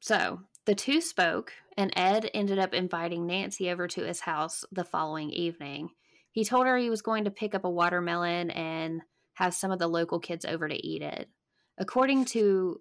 [0.00, 4.84] so the two spoke and Ed ended up inviting Nancy over to his house the
[4.84, 5.90] following evening.
[6.30, 9.02] He told her he was going to pick up a watermelon and
[9.34, 11.28] have some of the local kids over to eat it.
[11.78, 12.80] According to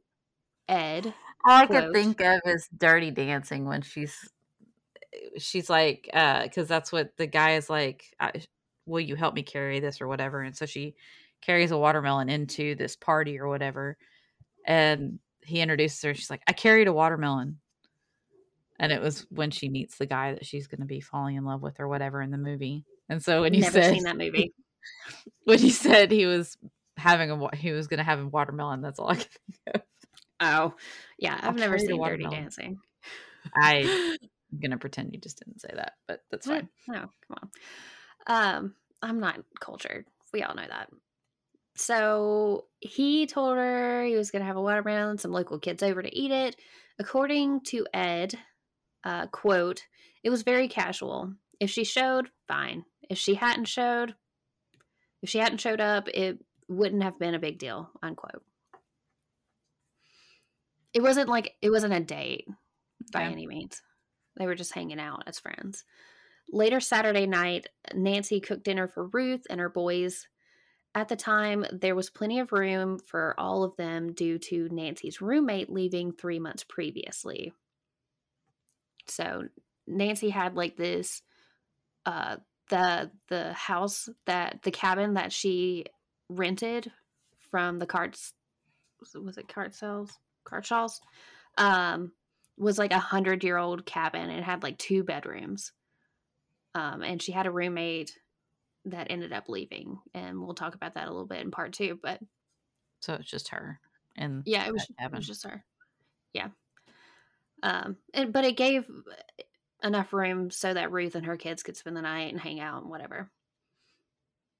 [0.67, 1.13] Ed,
[1.45, 4.17] all I could think of is Dirty Dancing when she's
[5.38, 8.15] she's like, because uh, that's what the guy is like.
[8.86, 10.41] Will you help me carry this or whatever?
[10.41, 10.95] And so she
[11.41, 13.97] carries a watermelon into this party or whatever,
[14.65, 16.13] and he introduces her.
[16.13, 17.59] She's like, "I carried a watermelon,"
[18.80, 21.45] and it was when she meets the guy that she's going to be falling in
[21.45, 22.86] love with or whatever in the movie.
[23.09, 24.53] And so when he Never said seen that movie,
[25.43, 26.57] when he said he was
[26.97, 29.82] having a he was going to have a watermelon, that's all I can think of.
[30.39, 30.76] Oh,
[31.18, 32.78] yeah, I've never seen Dirty Dancing.
[33.55, 34.18] I
[34.52, 36.70] I'm gonna pretend you just didn't say that, but that's fine.
[36.88, 37.50] No, come on.
[38.28, 40.06] Um, I'm not cultured.
[40.34, 40.89] We all know that.
[41.76, 46.18] So he told her he was gonna have a watermelon, some local kids over to
[46.18, 46.56] eat it.
[47.00, 48.36] According to Ed,
[49.04, 49.84] uh, quote,
[50.24, 51.34] it was very casual.
[51.60, 52.86] If she showed, fine.
[53.10, 54.16] If she hadn't showed,
[55.22, 58.43] if she hadn't showed up, it wouldn't have been a big deal, unquote.
[60.93, 62.48] It wasn't like it wasn't a date
[63.12, 63.82] by any means.
[64.38, 65.83] They were just hanging out as friends.
[66.51, 70.27] Later Saturday night, Nancy cooked dinner for Ruth and her boys.
[70.95, 75.21] At the time, there was plenty of room for all of them due to Nancy's
[75.21, 77.53] roommate leaving three months previously.
[79.07, 79.43] So
[79.88, 81.21] Nancy had like this
[82.05, 82.38] uh
[82.69, 85.85] the the house that the cabin that she
[86.29, 86.91] rented
[87.51, 88.33] from the carts
[88.99, 90.99] was it cart sales Cartshaws
[91.57, 92.11] um
[92.58, 95.72] was like a hundred year old cabin and it had like two bedrooms.
[96.76, 98.18] Um, and she had a roommate
[98.86, 101.99] that ended up leaving, and we'll talk about that a little bit in part two.
[102.01, 102.20] But
[102.99, 103.80] so it's just her,
[104.16, 105.64] and yeah, it was, it was just her.
[106.34, 106.49] Yeah.
[107.64, 108.86] Um, and but it gave
[109.84, 112.82] enough room so that Ruth and her kids could spend the night and hang out
[112.82, 113.32] and whatever.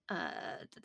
[0.10, 0.32] Uh,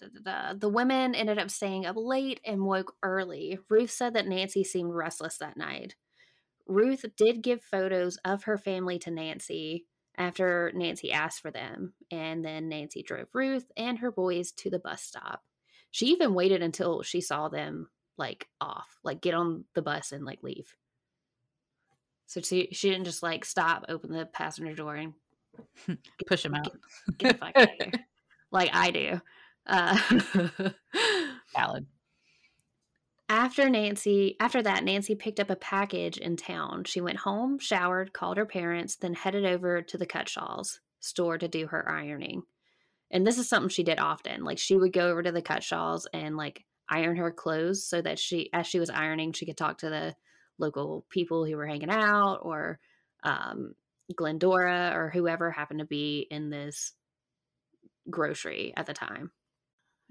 [0.00, 3.58] da, da, da, the women ended up staying up late and woke early.
[3.70, 5.94] Ruth said that Nancy seemed restless that night.
[6.66, 9.86] Ruth did give photos of her family to Nancy
[10.16, 14.78] after Nancy asked for them, and then Nancy drove Ruth and her boys to the
[14.78, 15.42] bus stop.
[15.90, 20.24] She even waited until she saw them like off, like get on the bus and
[20.24, 20.74] like leave.
[22.26, 25.14] So she she didn't just like stop, open the passenger door, and
[26.26, 26.64] push them out.
[26.64, 27.92] Get, get the fuck out of here,
[28.50, 29.20] like I do.
[29.66, 29.98] Uh,
[31.56, 31.86] Valid.
[33.32, 36.84] After Nancy, after that, Nancy picked up a package in town.
[36.84, 41.48] She went home, showered, called her parents, then headed over to the Cutshaws store to
[41.48, 42.42] do her ironing.
[43.10, 44.44] And this is something she did often.
[44.44, 48.18] Like she would go over to the Cutshaws and like iron her clothes so that
[48.18, 50.14] she, as she was ironing, she could talk to the
[50.58, 52.80] local people who were hanging out or
[53.22, 53.72] um,
[54.14, 56.92] Glendora or whoever happened to be in this
[58.10, 59.30] grocery at the time.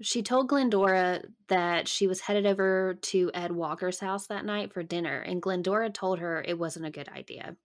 [0.02, 4.82] She told Glendora that she was headed over to Ed Walker's house that night for
[4.82, 7.56] dinner, and Glendora told her it wasn't a good idea.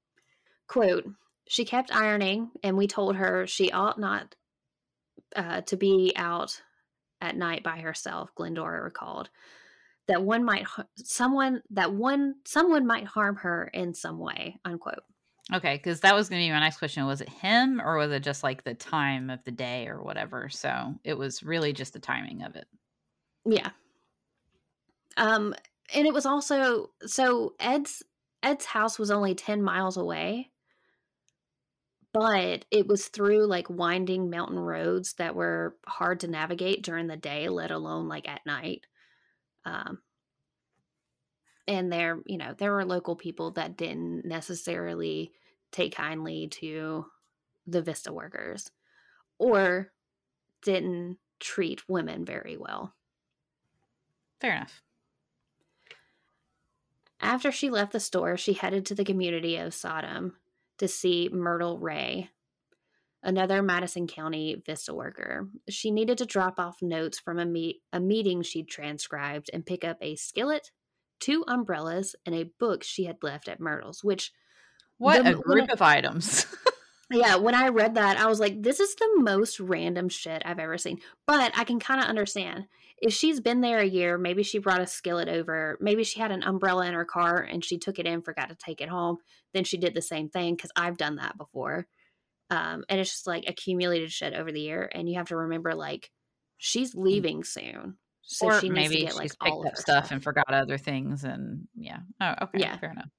[0.68, 1.06] Quote,
[1.48, 4.36] she kept ironing, and we told her she ought not
[5.36, 6.62] uh, to be out
[7.22, 9.30] at night by herself, Glendora recalled.
[10.08, 15.04] That one might, someone, that one, someone might harm her in some way, unquote.
[15.54, 17.06] Okay, because that was going to be my next question.
[17.06, 20.50] Was it him or was it just like the time of the day or whatever?
[20.50, 22.68] So it was really just the timing of it.
[23.46, 23.70] Yeah.
[25.16, 25.56] Um,
[25.94, 28.04] and it was also so Ed's
[28.44, 30.52] Ed's house was only 10 miles away,
[32.14, 37.18] but it was through like winding mountain roads that were hard to navigate during the
[37.18, 38.86] day, let alone like at night.
[39.66, 40.00] Um,
[41.68, 45.32] and there you know there were local people that didn't necessarily
[45.72, 47.06] take kindly to
[47.66, 48.72] the vista workers
[49.38, 49.92] or
[50.64, 52.94] didn't treat women very well.
[54.40, 54.82] Fair enough.
[57.20, 60.34] After she left the store she headed to the community of sodom
[60.78, 62.30] to see myrtle ray
[63.24, 65.50] another madison county vista worker.
[65.70, 69.84] She needed to drop off notes from a, meet- a meeting she'd transcribed and pick
[69.84, 70.72] up a skillet
[71.20, 74.32] two umbrellas, and a book she had left at Myrtle's, which
[74.98, 76.46] what the, a group I, of items.
[77.12, 80.60] yeah, when I read that, I was like, this is the most random shit I've
[80.60, 81.00] ever seen.
[81.26, 82.66] But I can kind of understand.
[83.00, 86.32] If she's been there a year, maybe she brought a skillet over, maybe she had
[86.32, 89.18] an umbrella in her car and she took it in, forgot to take it home.
[89.54, 91.88] Then she did the same thing because I've done that before.
[92.50, 94.90] Um, and it's just like accumulated shit over the year.
[94.92, 96.12] And you have to remember, like,
[96.58, 97.98] she's leaving soon.
[98.28, 102.00] So or she maybe get like picked up stuff, and forgot other things, and yeah.
[102.22, 102.60] Oh, okay.
[102.60, 102.78] Yeah.
[102.78, 103.10] Fair enough.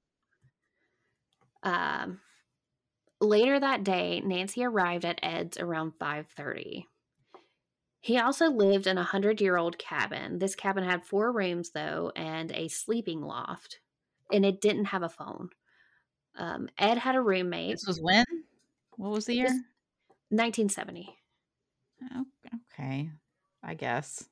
[1.62, 2.20] Um,
[3.20, 6.86] later that day, Nancy arrived at Ed's around 5:30.
[8.00, 10.38] He also lived in a 100-year-old cabin.
[10.38, 13.80] This cabin had four rooms though and a sleeping loft,
[14.32, 15.50] and it didn't have a phone.
[16.36, 17.72] Um, Ed had a roommate.
[17.72, 18.24] This was when?
[18.96, 19.48] What was the year?
[20.30, 21.16] 1970.
[22.12, 22.24] Oh,
[22.72, 23.10] okay.
[23.62, 24.28] I guess.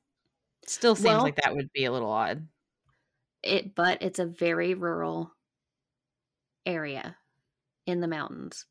[0.67, 2.47] Still seems Well- like that would be a little odd.
[3.43, 5.31] It but it's a very rural
[6.65, 7.17] area
[7.85, 8.65] in the mountains.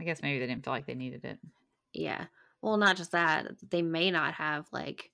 [0.00, 1.38] I guess maybe they didn't feel like they needed it.
[1.92, 2.26] Yeah.
[2.60, 5.10] Well, not just that, they may not have like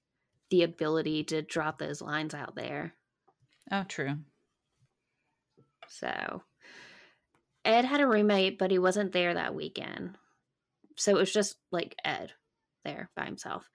[0.50, 2.94] the ability to drop those lines out there.
[3.70, 4.18] Oh, true.
[5.88, 6.42] So
[7.64, 10.16] Ed had a roommate, but he wasn't there that weekend.
[10.96, 12.32] So it was just like Ed
[12.84, 13.68] there by himself.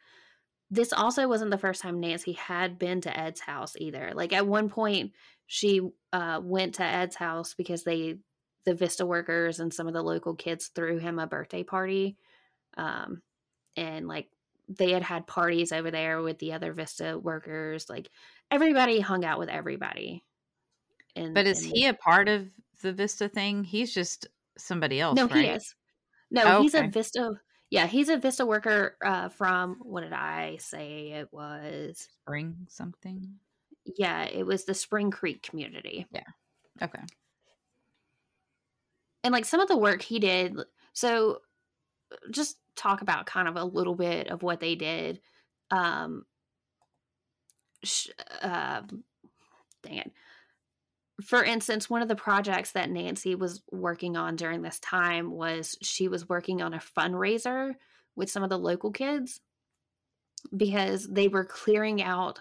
[0.73, 4.11] This also wasn't the first time Nancy had been to Ed's house either.
[4.15, 5.11] Like at one point,
[5.45, 8.17] she uh, went to Ed's house because they,
[8.65, 12.17] the Vista workers and some of the local kids threw him a birthday party.
[12.75, 13.21] Um,
[13.77, 14.29] and like
[14.67, 17.87] they had had parties over there with the other Vista workers.
[17.87, 18.09] Like
[18.49, 20.23] everybody hung out with everybody.
[21.15, 22.47] And, But is and- he a part of
[22.81, 23.63] the Vista thing?
[23.63, 24.25] He's just
[24.57, 25.35] somebody else, no, right?
[25.35, 25.75] he is.
[26.31, 26.87] No, Oh, he's a.
[26.87, 27.33] Vista.
[27.73, 31.11] Yeah, he's a Vista worker uh, from what did I say?
[31.13, 33.33] It was Spring something.
[33.97, 36.21] yeah, it was the Spring Creek community, Yeah.
[36.83, 37.01] Okay.
[39.23, 40.55] and like some of the work he did.
[40.93, 41.39] So,
[42.29, 45.19] just talk about kind of a little bit of what they did.
[45.71, 46.25] Um,
[47.83, 48.09] sh-
[48.43, 48.81] uh,
[49.81, 50.11] dang it.
[51.21, 55.77] For instance, one of the projects that Nancy was working on during this time was
[55.81, 57.73] she was working on a fundraiser
[58.15, 59.39] with some of the local kids
[60.55, 62.39] because they were clearing out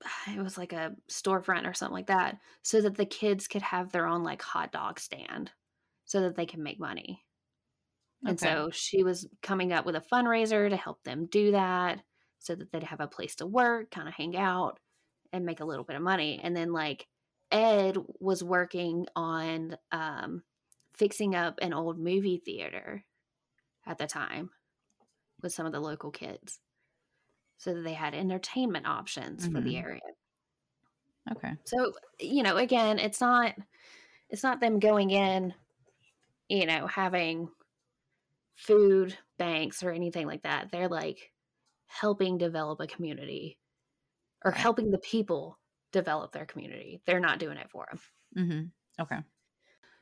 [0.28, 3.92] it was like a storefront or something like that so that the kids could have
[3.92, 5.50] their own like hot dog stand
[6.04, 7.24] so that they can make money.
[8.24, 12.00] And so she was coming up with a fundraiser to help them do that
[12.40, 14.80] so that they'd have a place to work, kind of hang out
[15.32, 16.40] and make a little bit of money.
[16.42, 17.08] And then like
[17.50, 20.44] Ed was working on um
[20.94, 23.04] fixing up an old movie theater
[23.86, 24.50] at the time
[25.42, 26.60] with some of the local kids
[27.58, 29.78] so that they had entertainment options for the Mhm.
[29.78, 30.00] area.
[31.30, 31.58] Okay.
[31.64, 33.54] So, you know, again, it's not
[34.30, 35.54] it's not them going in,
[36.48, 37.50] you know, having
[38.56, 40.70] food banks or anything like that.
[40.70, 41.32] They're like
[41.86, 43.58] helping develop a community
[44.44, 45.58] or helping the people
[45.92, 47.00] develop their community.
[47.06, 48.00] They're not doing it for them.
[48.36, 49.02] Mm-hmm.
[49.02, 49.18] Okay.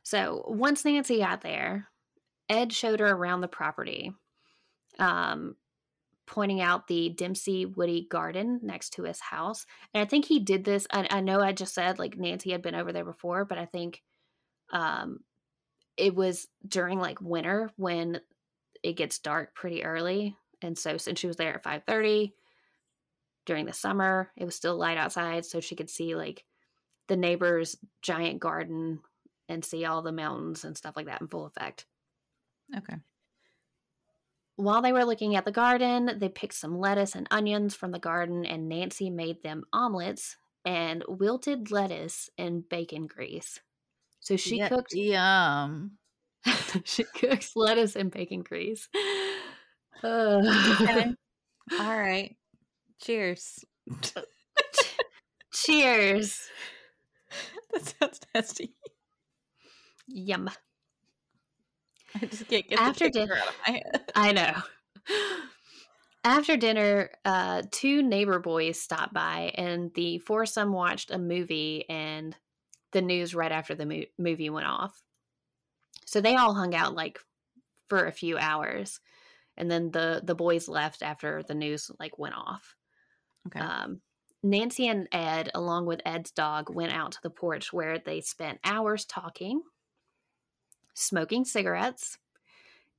[0.02, 1.88] So once Nancy got there,
[2.48, 4.12] Ed showed her around the property,
[4.98, 5.56] um,
[6.26, 9.66] pointing out the Dempsey Woody garden next to his house.
[9.94, 10.86] And I think he did this.
[10.90, 13.66] I, I know I just said like Nancy had been over there before, but I
[13.66, 14.02] think
[14.72, 15.20] um,
[15.96, 18.20] it was during like winter when
[18.82, 20.36] it gets dark pretty early.
[20.62, 22.32] And so since she was there at 5:30
[23.46, 26.44] during the summer, it was still light outside so she could see like
[27.08, 29.00] the neighbor's giant garden
[29.48, 31.86] and see all the mountains and stuff like that in full effect.
[32.76, 32.96] Okay.
[34.56, 37.98] While they were looking at the garden, they picked some lettuce and onions from the
[37.98, 43.60] garden, and Nancy made them omelets and wilted lettuce and bacon grease.
[44.20, 45.98] So she Yeah, cooked Yum.
[46.84, 48.88] she cooks lettuce and bacon grease.
[50.02, 50.40] Uh,
[50.80, 51.14] Okay.
[51.78, 52.36] All right.
[53.00, 53.64] Cheers.
[55.52, 56.40] cheers.
[57.72, 58.74] that sounds nasty.
[60.08, 60.50] Yum.
[62.14, 64.12] I just can't get After dinner- out of my head.
[64.14, 64.54] I know.
[66.24, 72.34] After dinner, uh, two neighbor boys stopped by, and the foursome watched a movie and
[72.92, 75.00] the news right after the mo- movie went off.
[76.04, 77.20] So they all hung out like
[77.88, 79.00] for a few hours,
[79.56, 82.74] and then the the boys left after the news like went off.
[83.46, 83.60] Okay.
[83.60, 84.00] Um,
[84.42, 88.60] Nancy and Ed, along with Ed's dog, went out to the porch where they spent
[88.64, 89.62] hours talking,
[90.94, 92.18] smoking cigarettes,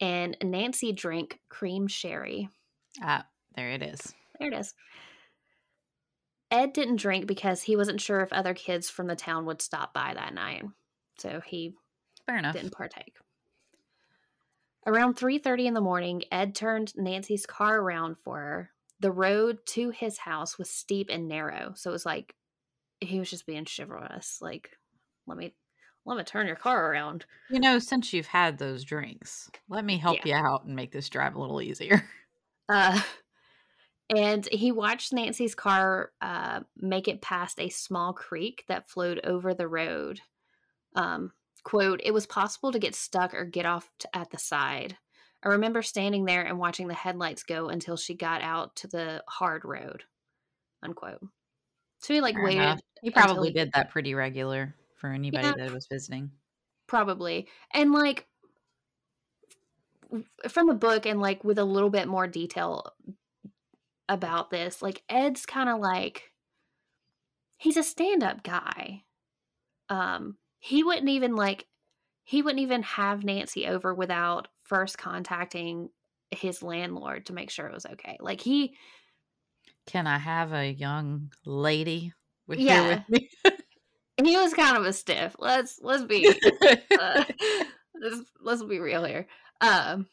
[0.01, 2.49] and Nancy drank cream sherry.
[3.01, 3.25] ah,
[3.55, 4.13] there it is.
[4.39, 4.73] There it is.
[6.51, 9.93] Ed didn't drink because he wasn't sure if other kids from the town would stop
[9.93, 10.63] by that night.
[11.17, 11.73] So he
[12.25, 12.53] Fair enough.
[12.55, 13.15] didn't partake.
[14.85, 18.71] Around 3:30 in the morning, Ed turned Nancy's car around for her.
[18.99, 22.35] The road to his house was steep and narrow, so it was like
[22.99, 24.39] he was just being chivalrous.
[24.41, 24.71] Like,
[25.27, 25.53] let me
[26.05, 27.25] let me turn your car around.
[27.49, 30.39] You know, since you've had those drinks, let me help yeah.
[30.39, 32.03] you out and make this drive a little easier.
[32.69, 32.99] Uh,
[34.13, 39.53] and he watched Nancy's car uh, make it past a small creek that flowed over
[39.53, 40.19] the road.
[40.93, 41.31] Um,
[41.63, 44.97] quote, it was possible to get stuck or get off at the side.
[45.43, 49.23] I remember standing there and watching the headlights go until she got out to the
[49.27, 50.03] hard road.
[50.83, 51.21] Unquote.
[51.99, 52.61] So he like Fair waited.
[52.61, 52.79] Enough.
[53.01, 56.31] He probably did that pretty regular for anybody yeah, that was visiting.
[56.87, 57.47] Probably.
[57.73, 58.25] And like
[60.47, 62.93] from the book and like with a little bit more detail
[64.09, 66.31] about this, like Ed's kind of like
[67.57, 69.03] he's a stand-up guy.
[69.89, 71.67] Um he wouldn't even like
[72.23, 75.89] he wouldn't even have Nancy over without first contacting
[76.31, 78.17] his landlord to make sure it was okay.
[78.19, 78.75] Like he
[79.85, 82.13] Can I have a young lady
[82.47, 83.03] with yeah.
[83.09, 83.29] with me?
[84.23, 85.35] he was kind of a stiff.
[85.39, 86.35] Let's let's be uh,
[88.01, 89.27] let's, let's be real here.
[89.61, 90.07] Um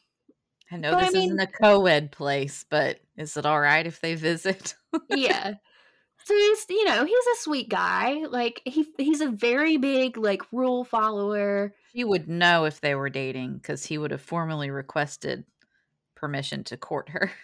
[0.71, 4.01] I know this I mean, isn't a co-ed place, but is it all right if
[4.01, 4.75] they visit?
[5.09, 5.55] yeah.
[6.25, 8.23] So he's, you know, he's a sweet guy.
[8.27, 11.75] Like he he's a very big like rule follower.
[11.93, 15.45] He would know if they were dating cuz he would have formally requested
[16.15, 17.31] permission to court her.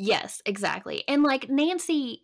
[0.00, 1.02] Yes, exactly.
[1.08, 2.22] And like Nancy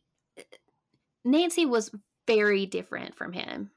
[1.25, 1.91] Nancy was
[2.25, 3.73] very different from him.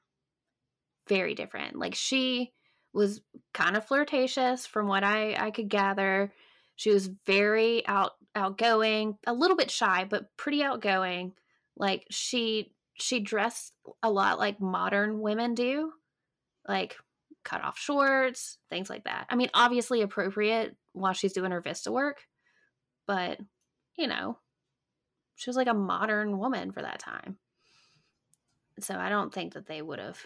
[1.10, 1.80] Very different.
[1.80, 2.54] Like she
[2.94, 3.22] was
[3.56, 6.32] kind of flirtatious from what I I could gather.
[6.76, 11.34] She was very out outgoing, a little bit shy, but pretty outgoing.
[11.78, 15.92] Like she she dressed a lot like modern women do.
[16.68, 16.98] Like
[17.44, 19.26] cut off shorts, things like that.
[19.30, 22.24] I mean, obviously appropriate while she's doing her Vista work,
[23.06, 23.40] but
[23.98, 24.38] you know,
[25.36, 27.38] she was like a modern woman for that time.
[28.80, 30.20] So I don't think that they would have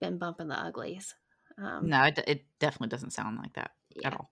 [0.00, 1.14] been bumping the uglies.
[1.58, 4.08] Um, no, it, it, definitely doesn't sound like that yeah.
[4.08, 4.30] at all.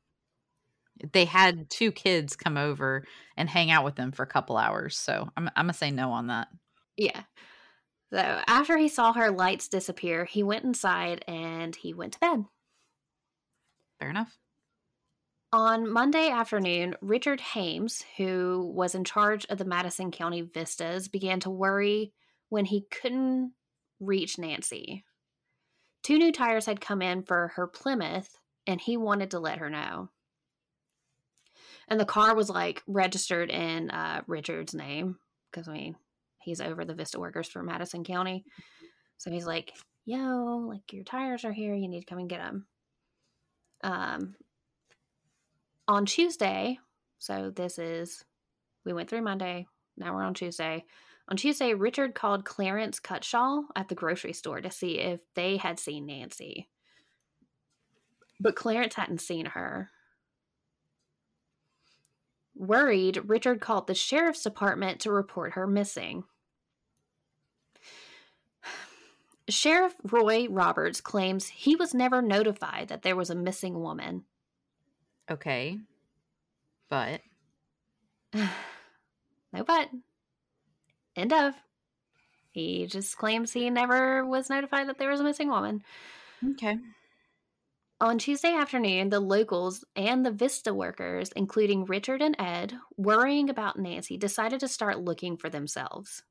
[1.13, 3.05] They had two kids come over
[3.37, 6.11] and hang out with them for a couple hours, so I'm I'm gonna say no
[6.11, 6.49] on that.
[6.97, 7.23] Yeah.
[8.13, 12.45] So after he saw her lights disappear, he went inside and he went to bed.
[13.99, 14.37] Fair enough.
[15.55, 21.41] On Monday afternoon, Richard Hames, who was in charge of the Madison County Vistas, began
[21.41, 22.13] to worry
[22.49, 23.53] when he couldn't
[24.01, 25.05] reach Nancy.
[26.03, 29.71] Two new tires had come in for her Plymouth, and he wanted to let her
[29.71, 30.09] know.
[31.89, 35.19] And the car was like registered in uh, Richard's name
[35.51, 35.97] because I mean
[36.41, 38.45] he's over the Vista workers for Madison County.
[39.19, 39.73] So he's like,
[40.05, 41.75] "Yo, like your tires are here.
[41.75, 42.67] You need to come and get them."
[43.85, 44.35] Um,
[45.89, 46.79] on Tuesday,
[47.19, 48.25] so this is
[48.85, 49.67] we went through Monday.
[49.97, 50.85] Now we're on Tuesday.
[51.29, 55.79] On Tuesday, Richard called Clarence Cutshaw at the grocery store to see if they had
[55.79, 56.69] seen Nancy.
[58.41, 59.91] But Clarence hadn't seen her.
[62.55, 66.25] Worried, Richard called the sheriff's department to report her missing.
[69.49, 74.25] Sheriff Roy Roberts claims he was never notified that there was a missing woman.
[75.31, 75.79] Okay.
[76.91, 77.23] But.
[78.35, 79.89] no, but.
[81.17, 81.55] End of.
[82.51, 85.83] He just claims he never was notified that there was a missing woman.
[86.51, 86.79] Okay.
[88.03, 93.79] On Tuesday afternoon, the locals and the Vista workers, including Richard and Ed, worrying about
[93.79, 96.25] Nancy, decided to start looking for themselves.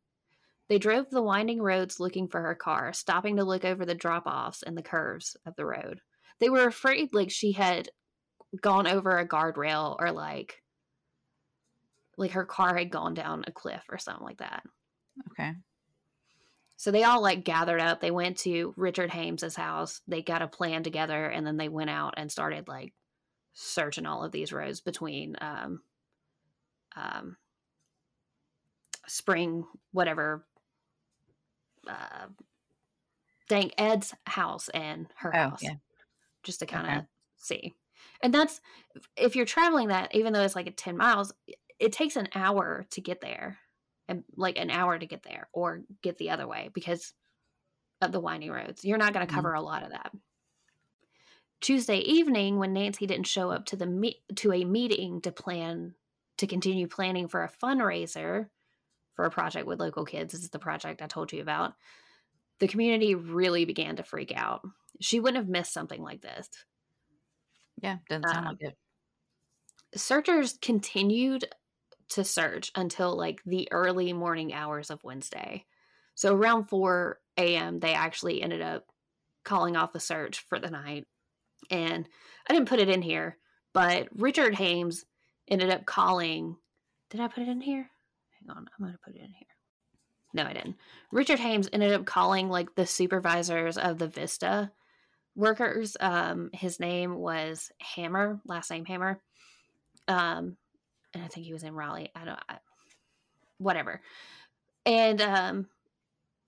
[0.68, 4.28] They drove the winding roads looking for her car, stopping to look over the drop
[4.28, 6.02] offs and the curves of the road.
[6.42, 7.88] They were afraid like she had
[8.62, 10.62] gone over a guardrail or like
[12.18, 14.64] like her car had gone down a cliff or something like that.
[15.32, 15.54] Okay.
[16.82, 18.02] So they all like gathered up.
[18.02, 20.02] They went to Richard Hames's house.
[20.08, 22.92] They got a plan together and then they went out and started like
[23.54, 25.82] searching all of these roads between um
[26.96, 27.38] um
[29.06, 30.44] spring whatever
[31.88, 32.26] uh
[33.48, 35.62] dang Ed's house and her oh, house.
[35.62, 35.76] Yeah.
[36.42, 37.08] Just to kind of okay.
[37.38, 37.76] see.
[38.24, 38.60] And that's
[39.16, 41.32] if you're traveling that, even though it's like a 10 miles,
[41.78, 43.60] it takes an hour to get there
[44.08, 47.14] and like an hour to get there or get the other way because
[48.02, 48.84] of the winding roads.
[48.84, 49.36] You're not going to mm-hmm.
[49.36, 49.64] cover mm-hmm.
[49.64, 50.12] a lot of that.
[51.62, 55.94] Tuesday evening, when Nancy didn't show up to the me- to a meeting to plan
[56.38, 58.48] to continue planning for a fundraiser
[59.14, 61.74] for a project with local kids, this is the project I told you about.
[62.60, 64.62] The community really began to freak out.
[65.00, 66.50] She wouldn't have missed something like this.
[67.82, 68.78] Yeah, doesn't sound um, like it.
[70.00, 71.46] Searchers continued
[72.12, 75.66] to search until like the early morning hours of Wednesday.
[76.16, 78.86] So around 4 a.m., they actually ended up
[79.44, 81.06] calling off the search for the night.
[81.70, 82.08] And
[82.50, 83.38] I didn't put it in here,
[83.74, 85.06] but Richard Hames
[85.48, 86.58] ended up calling.
[87.10, 87.90] Did I put it in here?
[88.40, 89.48] Hang on, I'm going to put it in here.
[90.34, 90.78] No, I didn't.
[91.12, 94.72] Richard Hames ended up calling like the supervisors of the Vista
[95.36, 95.98] workers.
[96.00, 99.22] Um, his name was Hammer, last name Hammer.
[100.08, 100.58] Um,
[101.14, 102.12] and I think he was in Raleigh.
[102.16, 102.58] I don't, I,
[103.58, 104.02] whatever.
[104.86, 105.68] And um,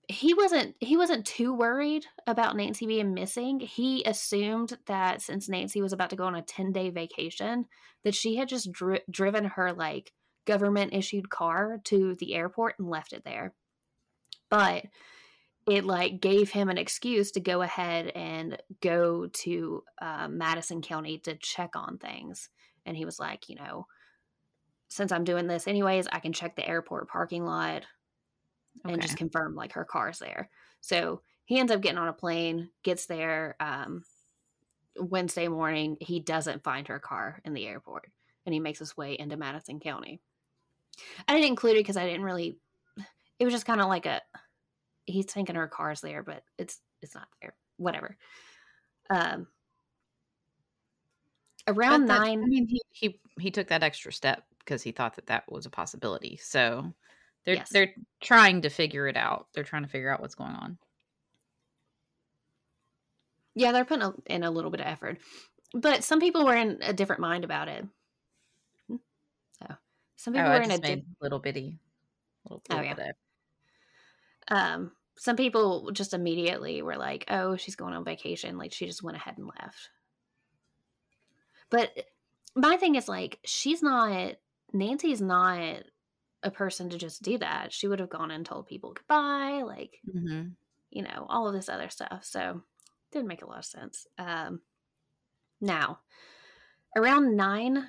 [0.08, 3.60] he wasn't he wasn't too worried about Nancy being missing.
[3.60, 7.66] He assumed that since Nancy was about to go on a 10-day vacation,
[8.02, 10.12] that she had just dri- driven her like
[10.46, 13.54] government issued car to the airport and left it there.
[14.50, 14.84] But
[15.66, 21.18] it like gave him an excuse to go ahead and go to uh, Madison County
[21.20, 22.50] to check on things.
[22.84, 23.86] And he was like, you know,
[24.88, 27.84] since I'm doing this anyways, I can check the airport parking lot
[28.84, 28.92] okay.
[28.92, 30.50] and just confirm like her car's there.
[30.80, 34.02] So he ends up getting on a plane, gets there um,
[34.96, 35.96] Wednesday morning.
[36.00, 38.08] He doesn't find her car in the airport,
[38.46, 40.20] and he makes his way into Madison County.
[41.26, 42.58] I didn't include it because I didn't really.
[43.38, 44.22] It was just kind of like a.
[45.06, 47.54] He's thinking her car's there, but it's it's not there.
[47.76, 48.16] Whatever.
[49.10, 49.46] Um.
[51.66, 52.42] Around that, nine.
[52.42, 55.66] I mean, he he he took that extra step because he thought that that was
[55.66, 56.38] a possibility.
[56.42, 56.92] So
[57.44, 57.68] they're yes.
[57.70, 59.48] they're trying to figure it out.
[59.52, 60.78] They're trying to figure out what's going on.
[63.54, 65.18] Yeah, they're putting in a little bit of effort,
[65.72, 67.86] but some people were in a different mind about it.
[68.88, 68.96] Hmm.
[69.60, 69.74] So
[70.16, 71.78] some people oh, were in a di- little bitty.
[72.44, 73.12] Little, little oh yeah.
[74.48, 79.02] Um, some people just immediately were like, "Oh, she's going on vacation." Like she just
[79.02, 79.90] went ahead and left.
[81.70, 81.90] But
[82.54, 84.36] my thing is like, she's not.
[84.74, 85.84] Nancy's not
[86.42, 87.72] a person to just do that.
[87.72, 90.48] She would have gone and told people goodbye, like, mm-hmm.
[90.90, 92.24] you know, all of this other stuff.
[92.24, 92.62] So
[93.12, 94.06] didn't make a lot of sense.
[94.18, 94.60] Um,
[95.60, 96.00] now,
[96.96, 97.84] around 9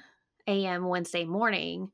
[0.47, 0.87] a.m.
[0.87, 1.91] Wednesday morning,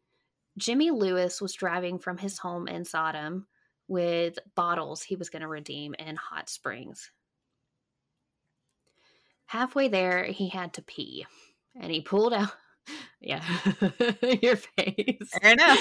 [0.57, 3.47] Jimmy Lewis was driving from his home in Sodom
[3.87, 7.11] with bottles he was going to redeem in Hot Springs.
[9.45, 11.25] Halfway there, he had to pee,
[11.79, 12.51] and he pulled out
[13.21, 13.43] yeah.
[14.41, 15.29] Your face.
[15.41, 15.79] Fair enough.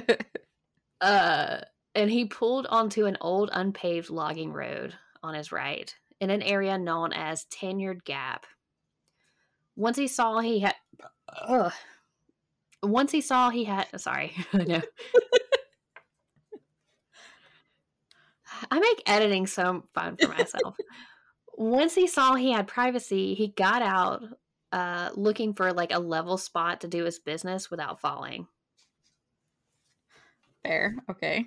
[1.00, 1.58] uh
[1.94, 6.78] and he pulled onto an old unpaved logging road on his right in an area
[6.78, 8.46] known as Tanyard Gap.
[9.76, 10.74] Once he saw he had
[11.48, 11.72] ugh,
[12.82, 14.82] once he saw he had sorry, I know.
[18.70, 20.74] I make editing so fun for myself.
[21.56, 24.24] Once he saw he had privacy, he got out
[24.72, 28.46] uh, looking for like a level spot to do his business without falling.
[30.62, 30.96] Fair.
[31.10, 31.46] Okay.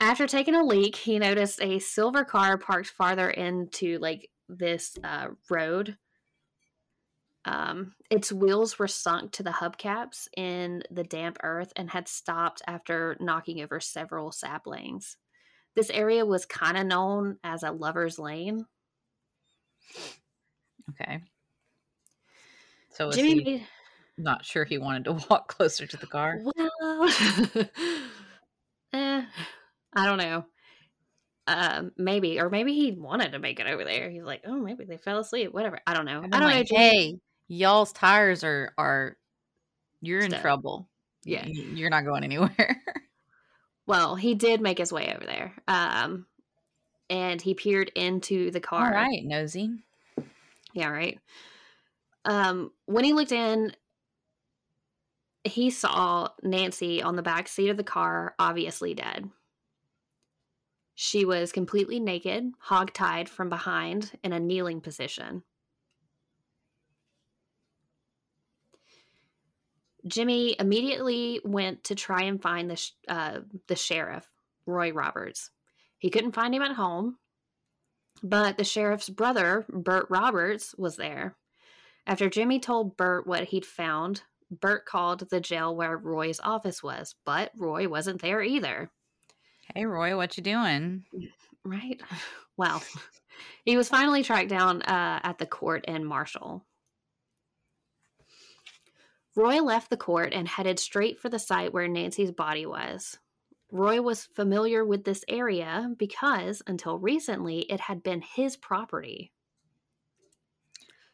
[0.00, 5.28] After taking a leak, he noticed a silver car parked farther into like this uh,
[5.48, 5.96] road.
[7.46, 12.60] Um, its wheels were sunk to the hubcaps in the damp earth and had stopped
[12.66, 15.16] after knocking over several saplings.
[15.76, 18.66] This area was kind of known as a lover's lane.
[20.90, 21.22] Okay.
[22.96, 23.66] So Jimmy he
[24.18, 26.40] not sure he wanted to walk closer to the car?
[26.42, 27.08] Well,
[28.92, 29.22] eh,
[29.94, 30.46] I don't know.
[31.46, 34.10] Um, maybe, or maybe he wanted to make it over there.
[34.10, 35.52] He's like, oh, maybe they fell asleep.
[35.52, 35.78] Whatever.
[35.86, 36.22] I don't know.
[36.24, 36.78] I don't like, know.
[36.78, 39.16] Hey, y'all's tires are are
[40.00, 40.88] you're in trouble.
[41.22, 42.82] Yeah, you're not going anywhere.
[43.86, 45.52] well, he did make his way over there.
[45.68, 46.26] Um,
[47.10, 48.86] and he peered into the car.
[48.86, 49.70] All right, nosy.
[50.72, 51.20] Yeah, right.
[52.26, 53.72] Um, when he looked in,
[55.44, 59.30] he saw Nancy on the back seat of the car, obviously dead.
[60.96, 65.44] She was completely naked, hog-tied from behind in a kneeling position.
[70.06, 74.28] Jimmy immediately went to try and find the sh- uh, the sheriff,
[74.64, 75.50] Roy Roberts.
[75.98, 77.18] He couldn't find him at home,
[78.22, 81.36] but the sheriff's brother, Bert Roberts, was there.
[82.06, 87.14] After Jimmy told Bert what he'd found, Bert called the jail where Roy's office was,
[87.24, 88.90] but Roy wasn't there either.
[89.74, 91.04] Hey Roy, what you doing?
[91.64, 92.00] Right.
[92.56, 92.80] Well,
[93.64, 96.64] he was finally tracked down uh, at the court in Marshall.
[99.34, 103.18] Roy left the court and headed straight for the site where Nancy's body was.
[103.72, 109.32] Roy was familiar with this area because, until recently, it had been his property.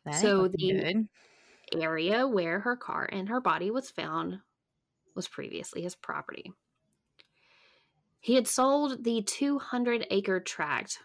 [0.05, 1.09] That so the good.
[1.80, 4.40] area where her car and her body was found
[5.14, 6.53] was previously his property.
[8.20, 11.00] He had sold the 200 acre tract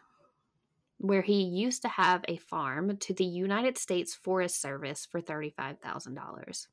[1.00, 6.68] where he used to have a farm to the United States Forest Service for $35,000.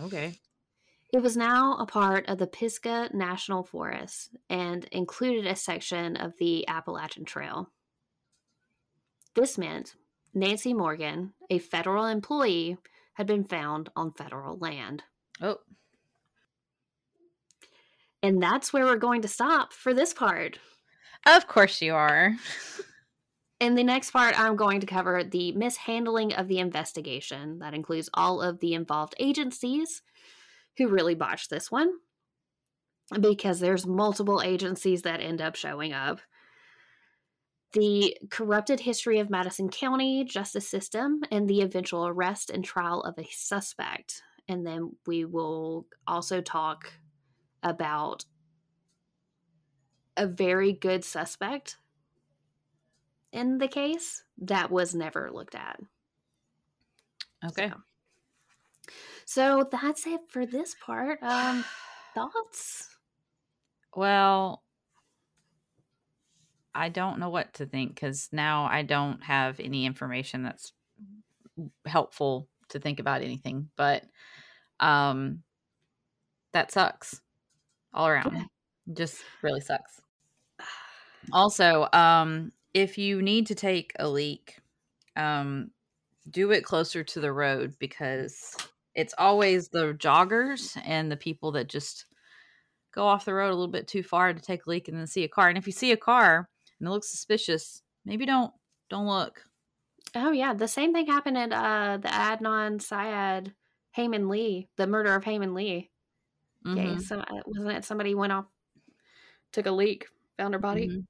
[0.00, 0.34] Okay.
[1.12, 6.36] It was now a part of the Pisgah National Forest and included a section of
[6.38, 7.70] the Appalachian Trail.
[9.34, 9.94] This meant
[10.34, 12.78] Nancy Morgan, a federal employee,
[13.14, 15.02] had been found on federal land.
[15.40, 15.58] Oh.
[18.22, 20.58] And that's where we're going to stop for this part.
[21.26, 22.34] Of course you are.
[23.60, 27.58] In the next part, I'm going to cover the mishandling of the investigation.
[27.58, 30.02] That includes all of the involved agencies
[30.76, 31.94] who really botched this one
[33.20, 36.20] because there's multiple agencies that end up showing up.
[37.72, 43.18] The corrupted history of Madison County justice system and the eventual arrest and trial of
[43.18, 44.22] a suspect.
[44.48, 46.90] And then we will also talk
[47.62, 48.24] about
[50.16, 51.76] a very good suspect
[53.32, 55.78] in the case that was never looked at.
[57.46, 57.70] Okay.
[59.26, 61.22] So, so that's it for this part.
[61.22, 61.64] Um,
[62.14, 62.88] thoughts?
[63.94, 64.62] Well,
[66.78, 70.72] I don't know what to think because now I don't have any information that's
[71.84, 73.68] helpful to think about anything.
[73.76, 74.04] But
[74.78, 75.42] um,
[76.52, 77.20] that sucks
[77.92, 78.32] all around.
[78.34, 78.44] Yeah.
[78.94, 80.00] Just really sucks.
[81.32, 84.60] Also, um, if you need to take a leak,
[85.16, 85.72] um,
[86.30, 88.56] do it closer to the road because
[88.94, 92.06] it's always the joggers and the people that just
[92.94, 95.06] go off the road a little bit too far to take a leak and then
[95.08, 95.48] see a car.
[95.48, 96.48] And if you see a car
[96.80, 98.52] and it looks suspicious, maybe don't
[98.88, 99.46] don't look.
[100.14, 103.54] Oh yeah, the same thing happened at uh, the Adnan Syed
[103.92, 105.90] Hae Min Lee, the murder of Hae Min Lee.
[106.76, 108.46] Okay, Mhm, so uh, wasn't it somebody went off,
[109.52, 110.06] took a leak,
[110.36, 110.92] found her body?
[110.92, 111.06] mhm.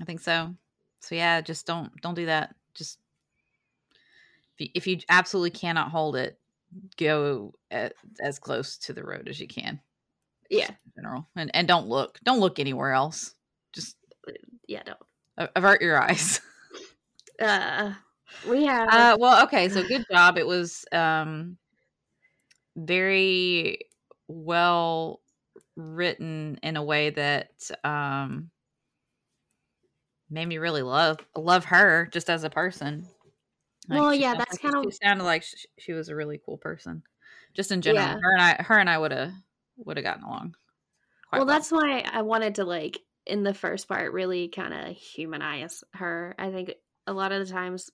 [0.00, 0.56] I think so.
[1.00, 2.56] So yeah, just don't don't do that.
[2.74, 3.00] Just
[4.58, 6.38] if you, if you absolutely cannot hold it,
[6.96, 7.90] go a
[8.20, 9.80] as close to the road as you can.
[10.50, 13.34] Yeah, in general, and and don't look don't look anywhere else.
[14.70, 15.50] Yeah, don't.
[15.56, 16.40] avert your eyes.
[17.40, 17.94] Uh,
[18.46, 18.86] we have.
[18.92, 20.36] Uh, well, okay, so good job.
[20.36, 21.56] It was um
[22.76, 23.78] very
[24.28, 25.20] well
[25.76, 27.50] written in a way that
[27.82, 28.50] um
[30.28, 33.06] made me really love love her just as a person.
[33.88, 37.02] Well, yeah, that's like- kinda- sounded like sh- she was a really cool person.
[37.54, 38.18] Just in general, Yeah.
[38.22, 39.32] her and I, her and I would have
[39.78, 40.54] would have gotten along.
[41.28, 42.98] quite well, that's why I wanted to like
[43.30, 46.34] in the first part really kind of humanize her.
[46.38, 46.72] I think
[47.06, 47.88] a lot of the times,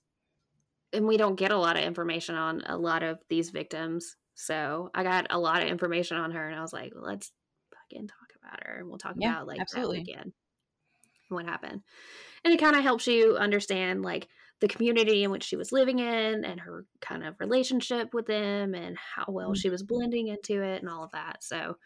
[0.91, 4.15] and we don't get a lot of information on a lot of these victims.
[4.33, 7.31] So I got a lot of information on her, and I was like, let's
[7.71, 9.99] fucking talk about her, and we'll talk Yeah, about like absolutely.
[9.99, 10.33] that weekend,
[11.29, 11.81] what happened,
[12.43, 14.27] and it kind of helps you understand like
[14.59, 18.73] the community in which she was living in and her kind of relationship with them
[18.73, 19.57] and how well mm.
[19.57, 21.43] she was blending into it and all of that.
[21.43, 21.77] So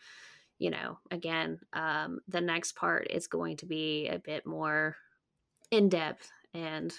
[0.61, 4.95] you know, again, um, the next part is going to be a bit more
[5.71, 6.93] in depth, and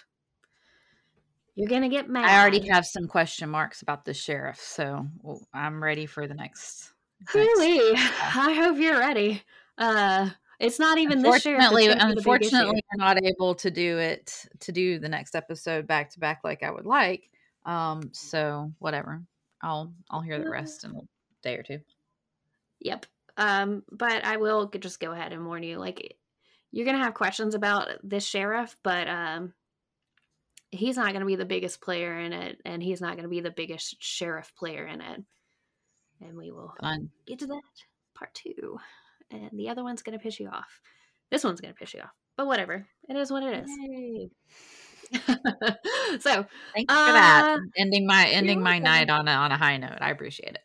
[1.55, 2.25] you're gonna get mad.
[2.29, 5.07] I already have some question marks about the sheriff, so
[5.55, 6.91] I'm ready for the next.
[7.21, 9.45] next- Really, I hope you're ready.
[9.79, 11.63] Uh, it's not even this sheriff.
[11.63, 12.57] Unfortunately, gonna be the big issue.
[12.57, 16.41] unfortunately, we're not able to do it to do the next episode back to back
[16.43, 17.31] like I would like.
[17.65, 19.23] Um, so whatever.
[19.63, 21.01] I'll I'll hear the rest in a
[21.45, 21.79] day or two.
[22.81, 23.07] Yep.
[23.37, 26.17] Um, but I will just go ahead and warn you, like,
[26.71, 29.53] you're gonna have questions about this sheriff, but um,
[30.71, 33.51] he's not gonna be the biggest player in it, and he's not gonna be the
[33.51, 35.23] biggest sheriff player in it.
[36.21, 37.11] And we will Fun.
[37.27, 37.63] get to that
[38.15, 38.79] part two.
[39.31, 40.81] And the other one's gonna piss you off.
[41.31, 42.11] This one's gonna piss you off.
[42.37, 42.87] But whatever.
[43.09, 44.31] It is what it is.
[46.23, 47.59] so Thanks for that.
[47.59, 48.85] Uh, Ending my ending my welcome.
[48.85, 49.99] night on a on a high note.
[50.01, 50.61] I appreciate it.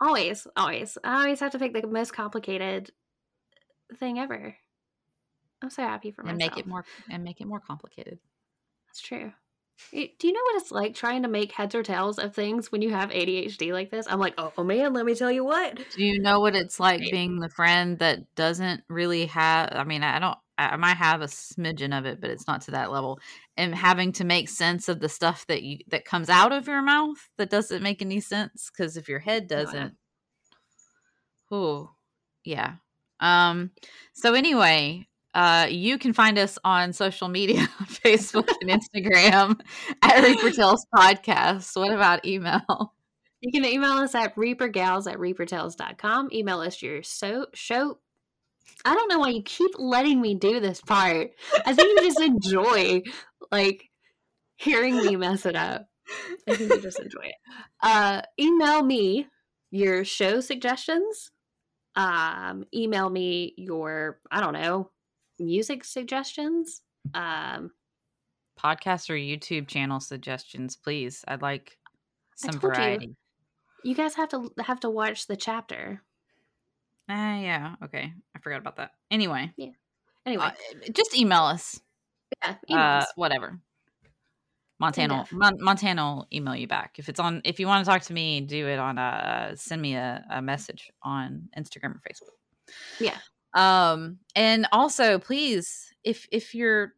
[0.00, 0.98] Always, always.
[1.04, 2.90] I always have to pick the most complicated
[3.98, 4.56] thing ever.
[5.62, 6.56] I'm so happy for And myself.
[6.56, 8.18] make it more and make it more complicated.
[8.88, 9.32] That's true.
[9.92, 12.80] Do you know what it's like trying to make heads or tails of things when
[12.80, 14.06] you have ADHD like this?
[14.08, 15.78] I'm like, oh man, let me tell you what.
[15.94, 19.70] Do you know what it's like being the friend that doesn't really have?
[19.72, 20.38] I mean, I don't.
[20.58, 23.20] I might have a smidgen of it, but it's not to that level.
[23.56, 26.82] And having to make sense of the stuff that you that comes out of your
[26.82, 29.64] mouth that doesn't make any sense because if your head No, I know.
[29.64, 29.96] doesn't,
[31.50, 31.90] oh,
[32.44, 32.74] yeah.
[33.20, 33.70] Um.
[34.12, 39.60] So anyway, uh, you can find us on social media, Facebook and Instagram
[40.02, 41.76] at Reaper Tales Podcast.
[41.76, 42.94] What about email?
[43.42, 46.30] You can email us at reapergals at reapertales.com.
[46.32, 47.98] Email us your so show.
[48.86, 51.32] I don't know why you keep letting me do this part.
[51.66, 53.02] I think you just enjoy
[53.50, 53.90] like
[54.54, 55.88] hearing me mess it up.
[56.48, 57.34] I think you just enjoy it.
[57.82, 59.26] Uh, email me
[59.72, 61.32] your show suggestions.
[61.96, 64.90] Um, email me your I don't know
[65.40, 66.82] music suggestions.
[67.12, 67.72] Um,
[68.56, 71.24] Podcast or YouTube channel suggestions, please.
[71.26, 71.76] I'd like
[72.36, 72.68] some told you.
[72.68, 73.16] variety.
[73.82, 76.02] you guys have to have to watch the chapter.
[77.08, 77.74] Ah, yeah.
[77.84, 78.12] Okay.
[78.34, 78.92] I forgot about that.
[79.10, 79.70] Anyway, Yeah.
[80.24, 80.50] Anyway, uh,
[80.92, 81.80] just email us.
[82.42, 83.02] yeah, emails.
[83.02, 83.60] Uh, whatever.
[84.78, 85.24] Montana.
[85.30, 87.40] Mon- Montana will email you back if it's on.
[87.44, 88.98] If you want to talk to me, do it on.
[88.98, 92.34] Uh, send me a, a message on Instagram or Facebook.
[93.00, 93.16] Yeah.
[93.54, 96.92] Um, and also, please, if if you're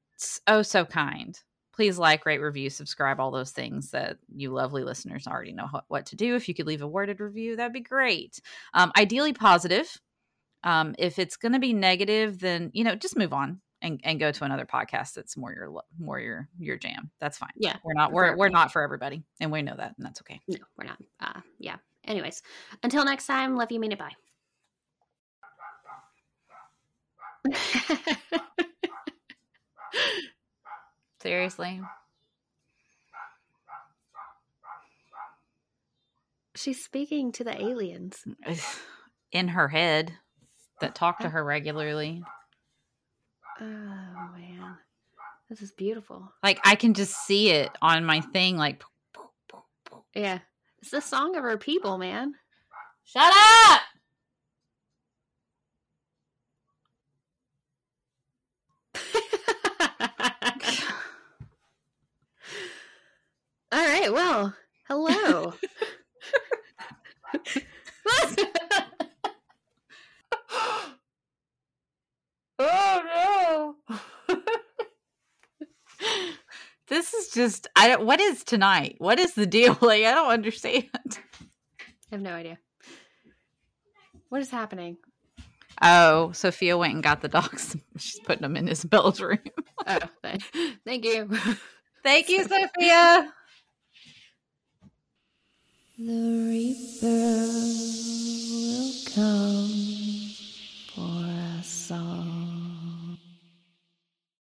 [0.49, 1.39] oh so kind,
[1.79, 6.07] please like, rate, review, subscribe, all those things that you lovely listeners already know what,
[6.07, 6.35] to do.
[6.35, 8.41] If you could leave a worded review, that'd be great.
[8.74, 9.89] Um, ideally positive.
[10.64, 14.18] Um, if it's going to be negative, then you know just move on and, and
[14.18, 17.12] go to another podcast that's more your more your your jam.
[17.20, 17.53] That's fine.
[17.55, 18.53] yeah, We're not For we're we're everybody.
[18.55, 20.41] not for everybody, and we know that, and that's okay.
[20.49, 20.99] no, we're not.
[21.20, 21.76] Uh, yeah.
[22.05, 22.43] Anyways,
[22.83, 24.11] until next time, love you, mean it, bye.
[31.21, 31.81] Seriously,
[36.55, 38.25] She's speaking to the aliens.
[39.33, 40.12] in her head
[40.81, 41.31] that talk to oh.
[41.31, 42.23] her regularly.
[43.61, 43.64] Oh
[44.37, 44.77] man,
[45.49, 46.33] this is beautiful.
[46.43, 48.57] Like I can just see it on my thing.
[48.57, 48.83] Like,
[50.14, 50.41] Yeah,
[50.81, 52.35] it's the song of her people, man.
[53.05, 53.81] shut up.
[63.71, 63.79] All
[64.11, 64.15] right.
[64.15, 64.55] Well,
[64.89, 65.55] hello.
[72.59, 73.97] oh no.
[76.89, 78.97] this is just I don't what is tonight?
[78.99, 79.77] What is the deal?
[79.83, 80.89] Like I don't understand.
[80.95, 82.59] I have no idea.
[84.29, 84.97] What is happening?
[85.81, 87.77] Oh, Sophia went and got the dogs.
[87.97, 89.39] She's putting them in Isabel's room.
[89.87, 91.31] Oh, thank you.
[92.03, 93.33] Thank you, Sophia.
[96.01, 97.07] The Reaper
[98.55, 100.30] will come
[100.94, 101.26] for
[101.59, 102.38] us all.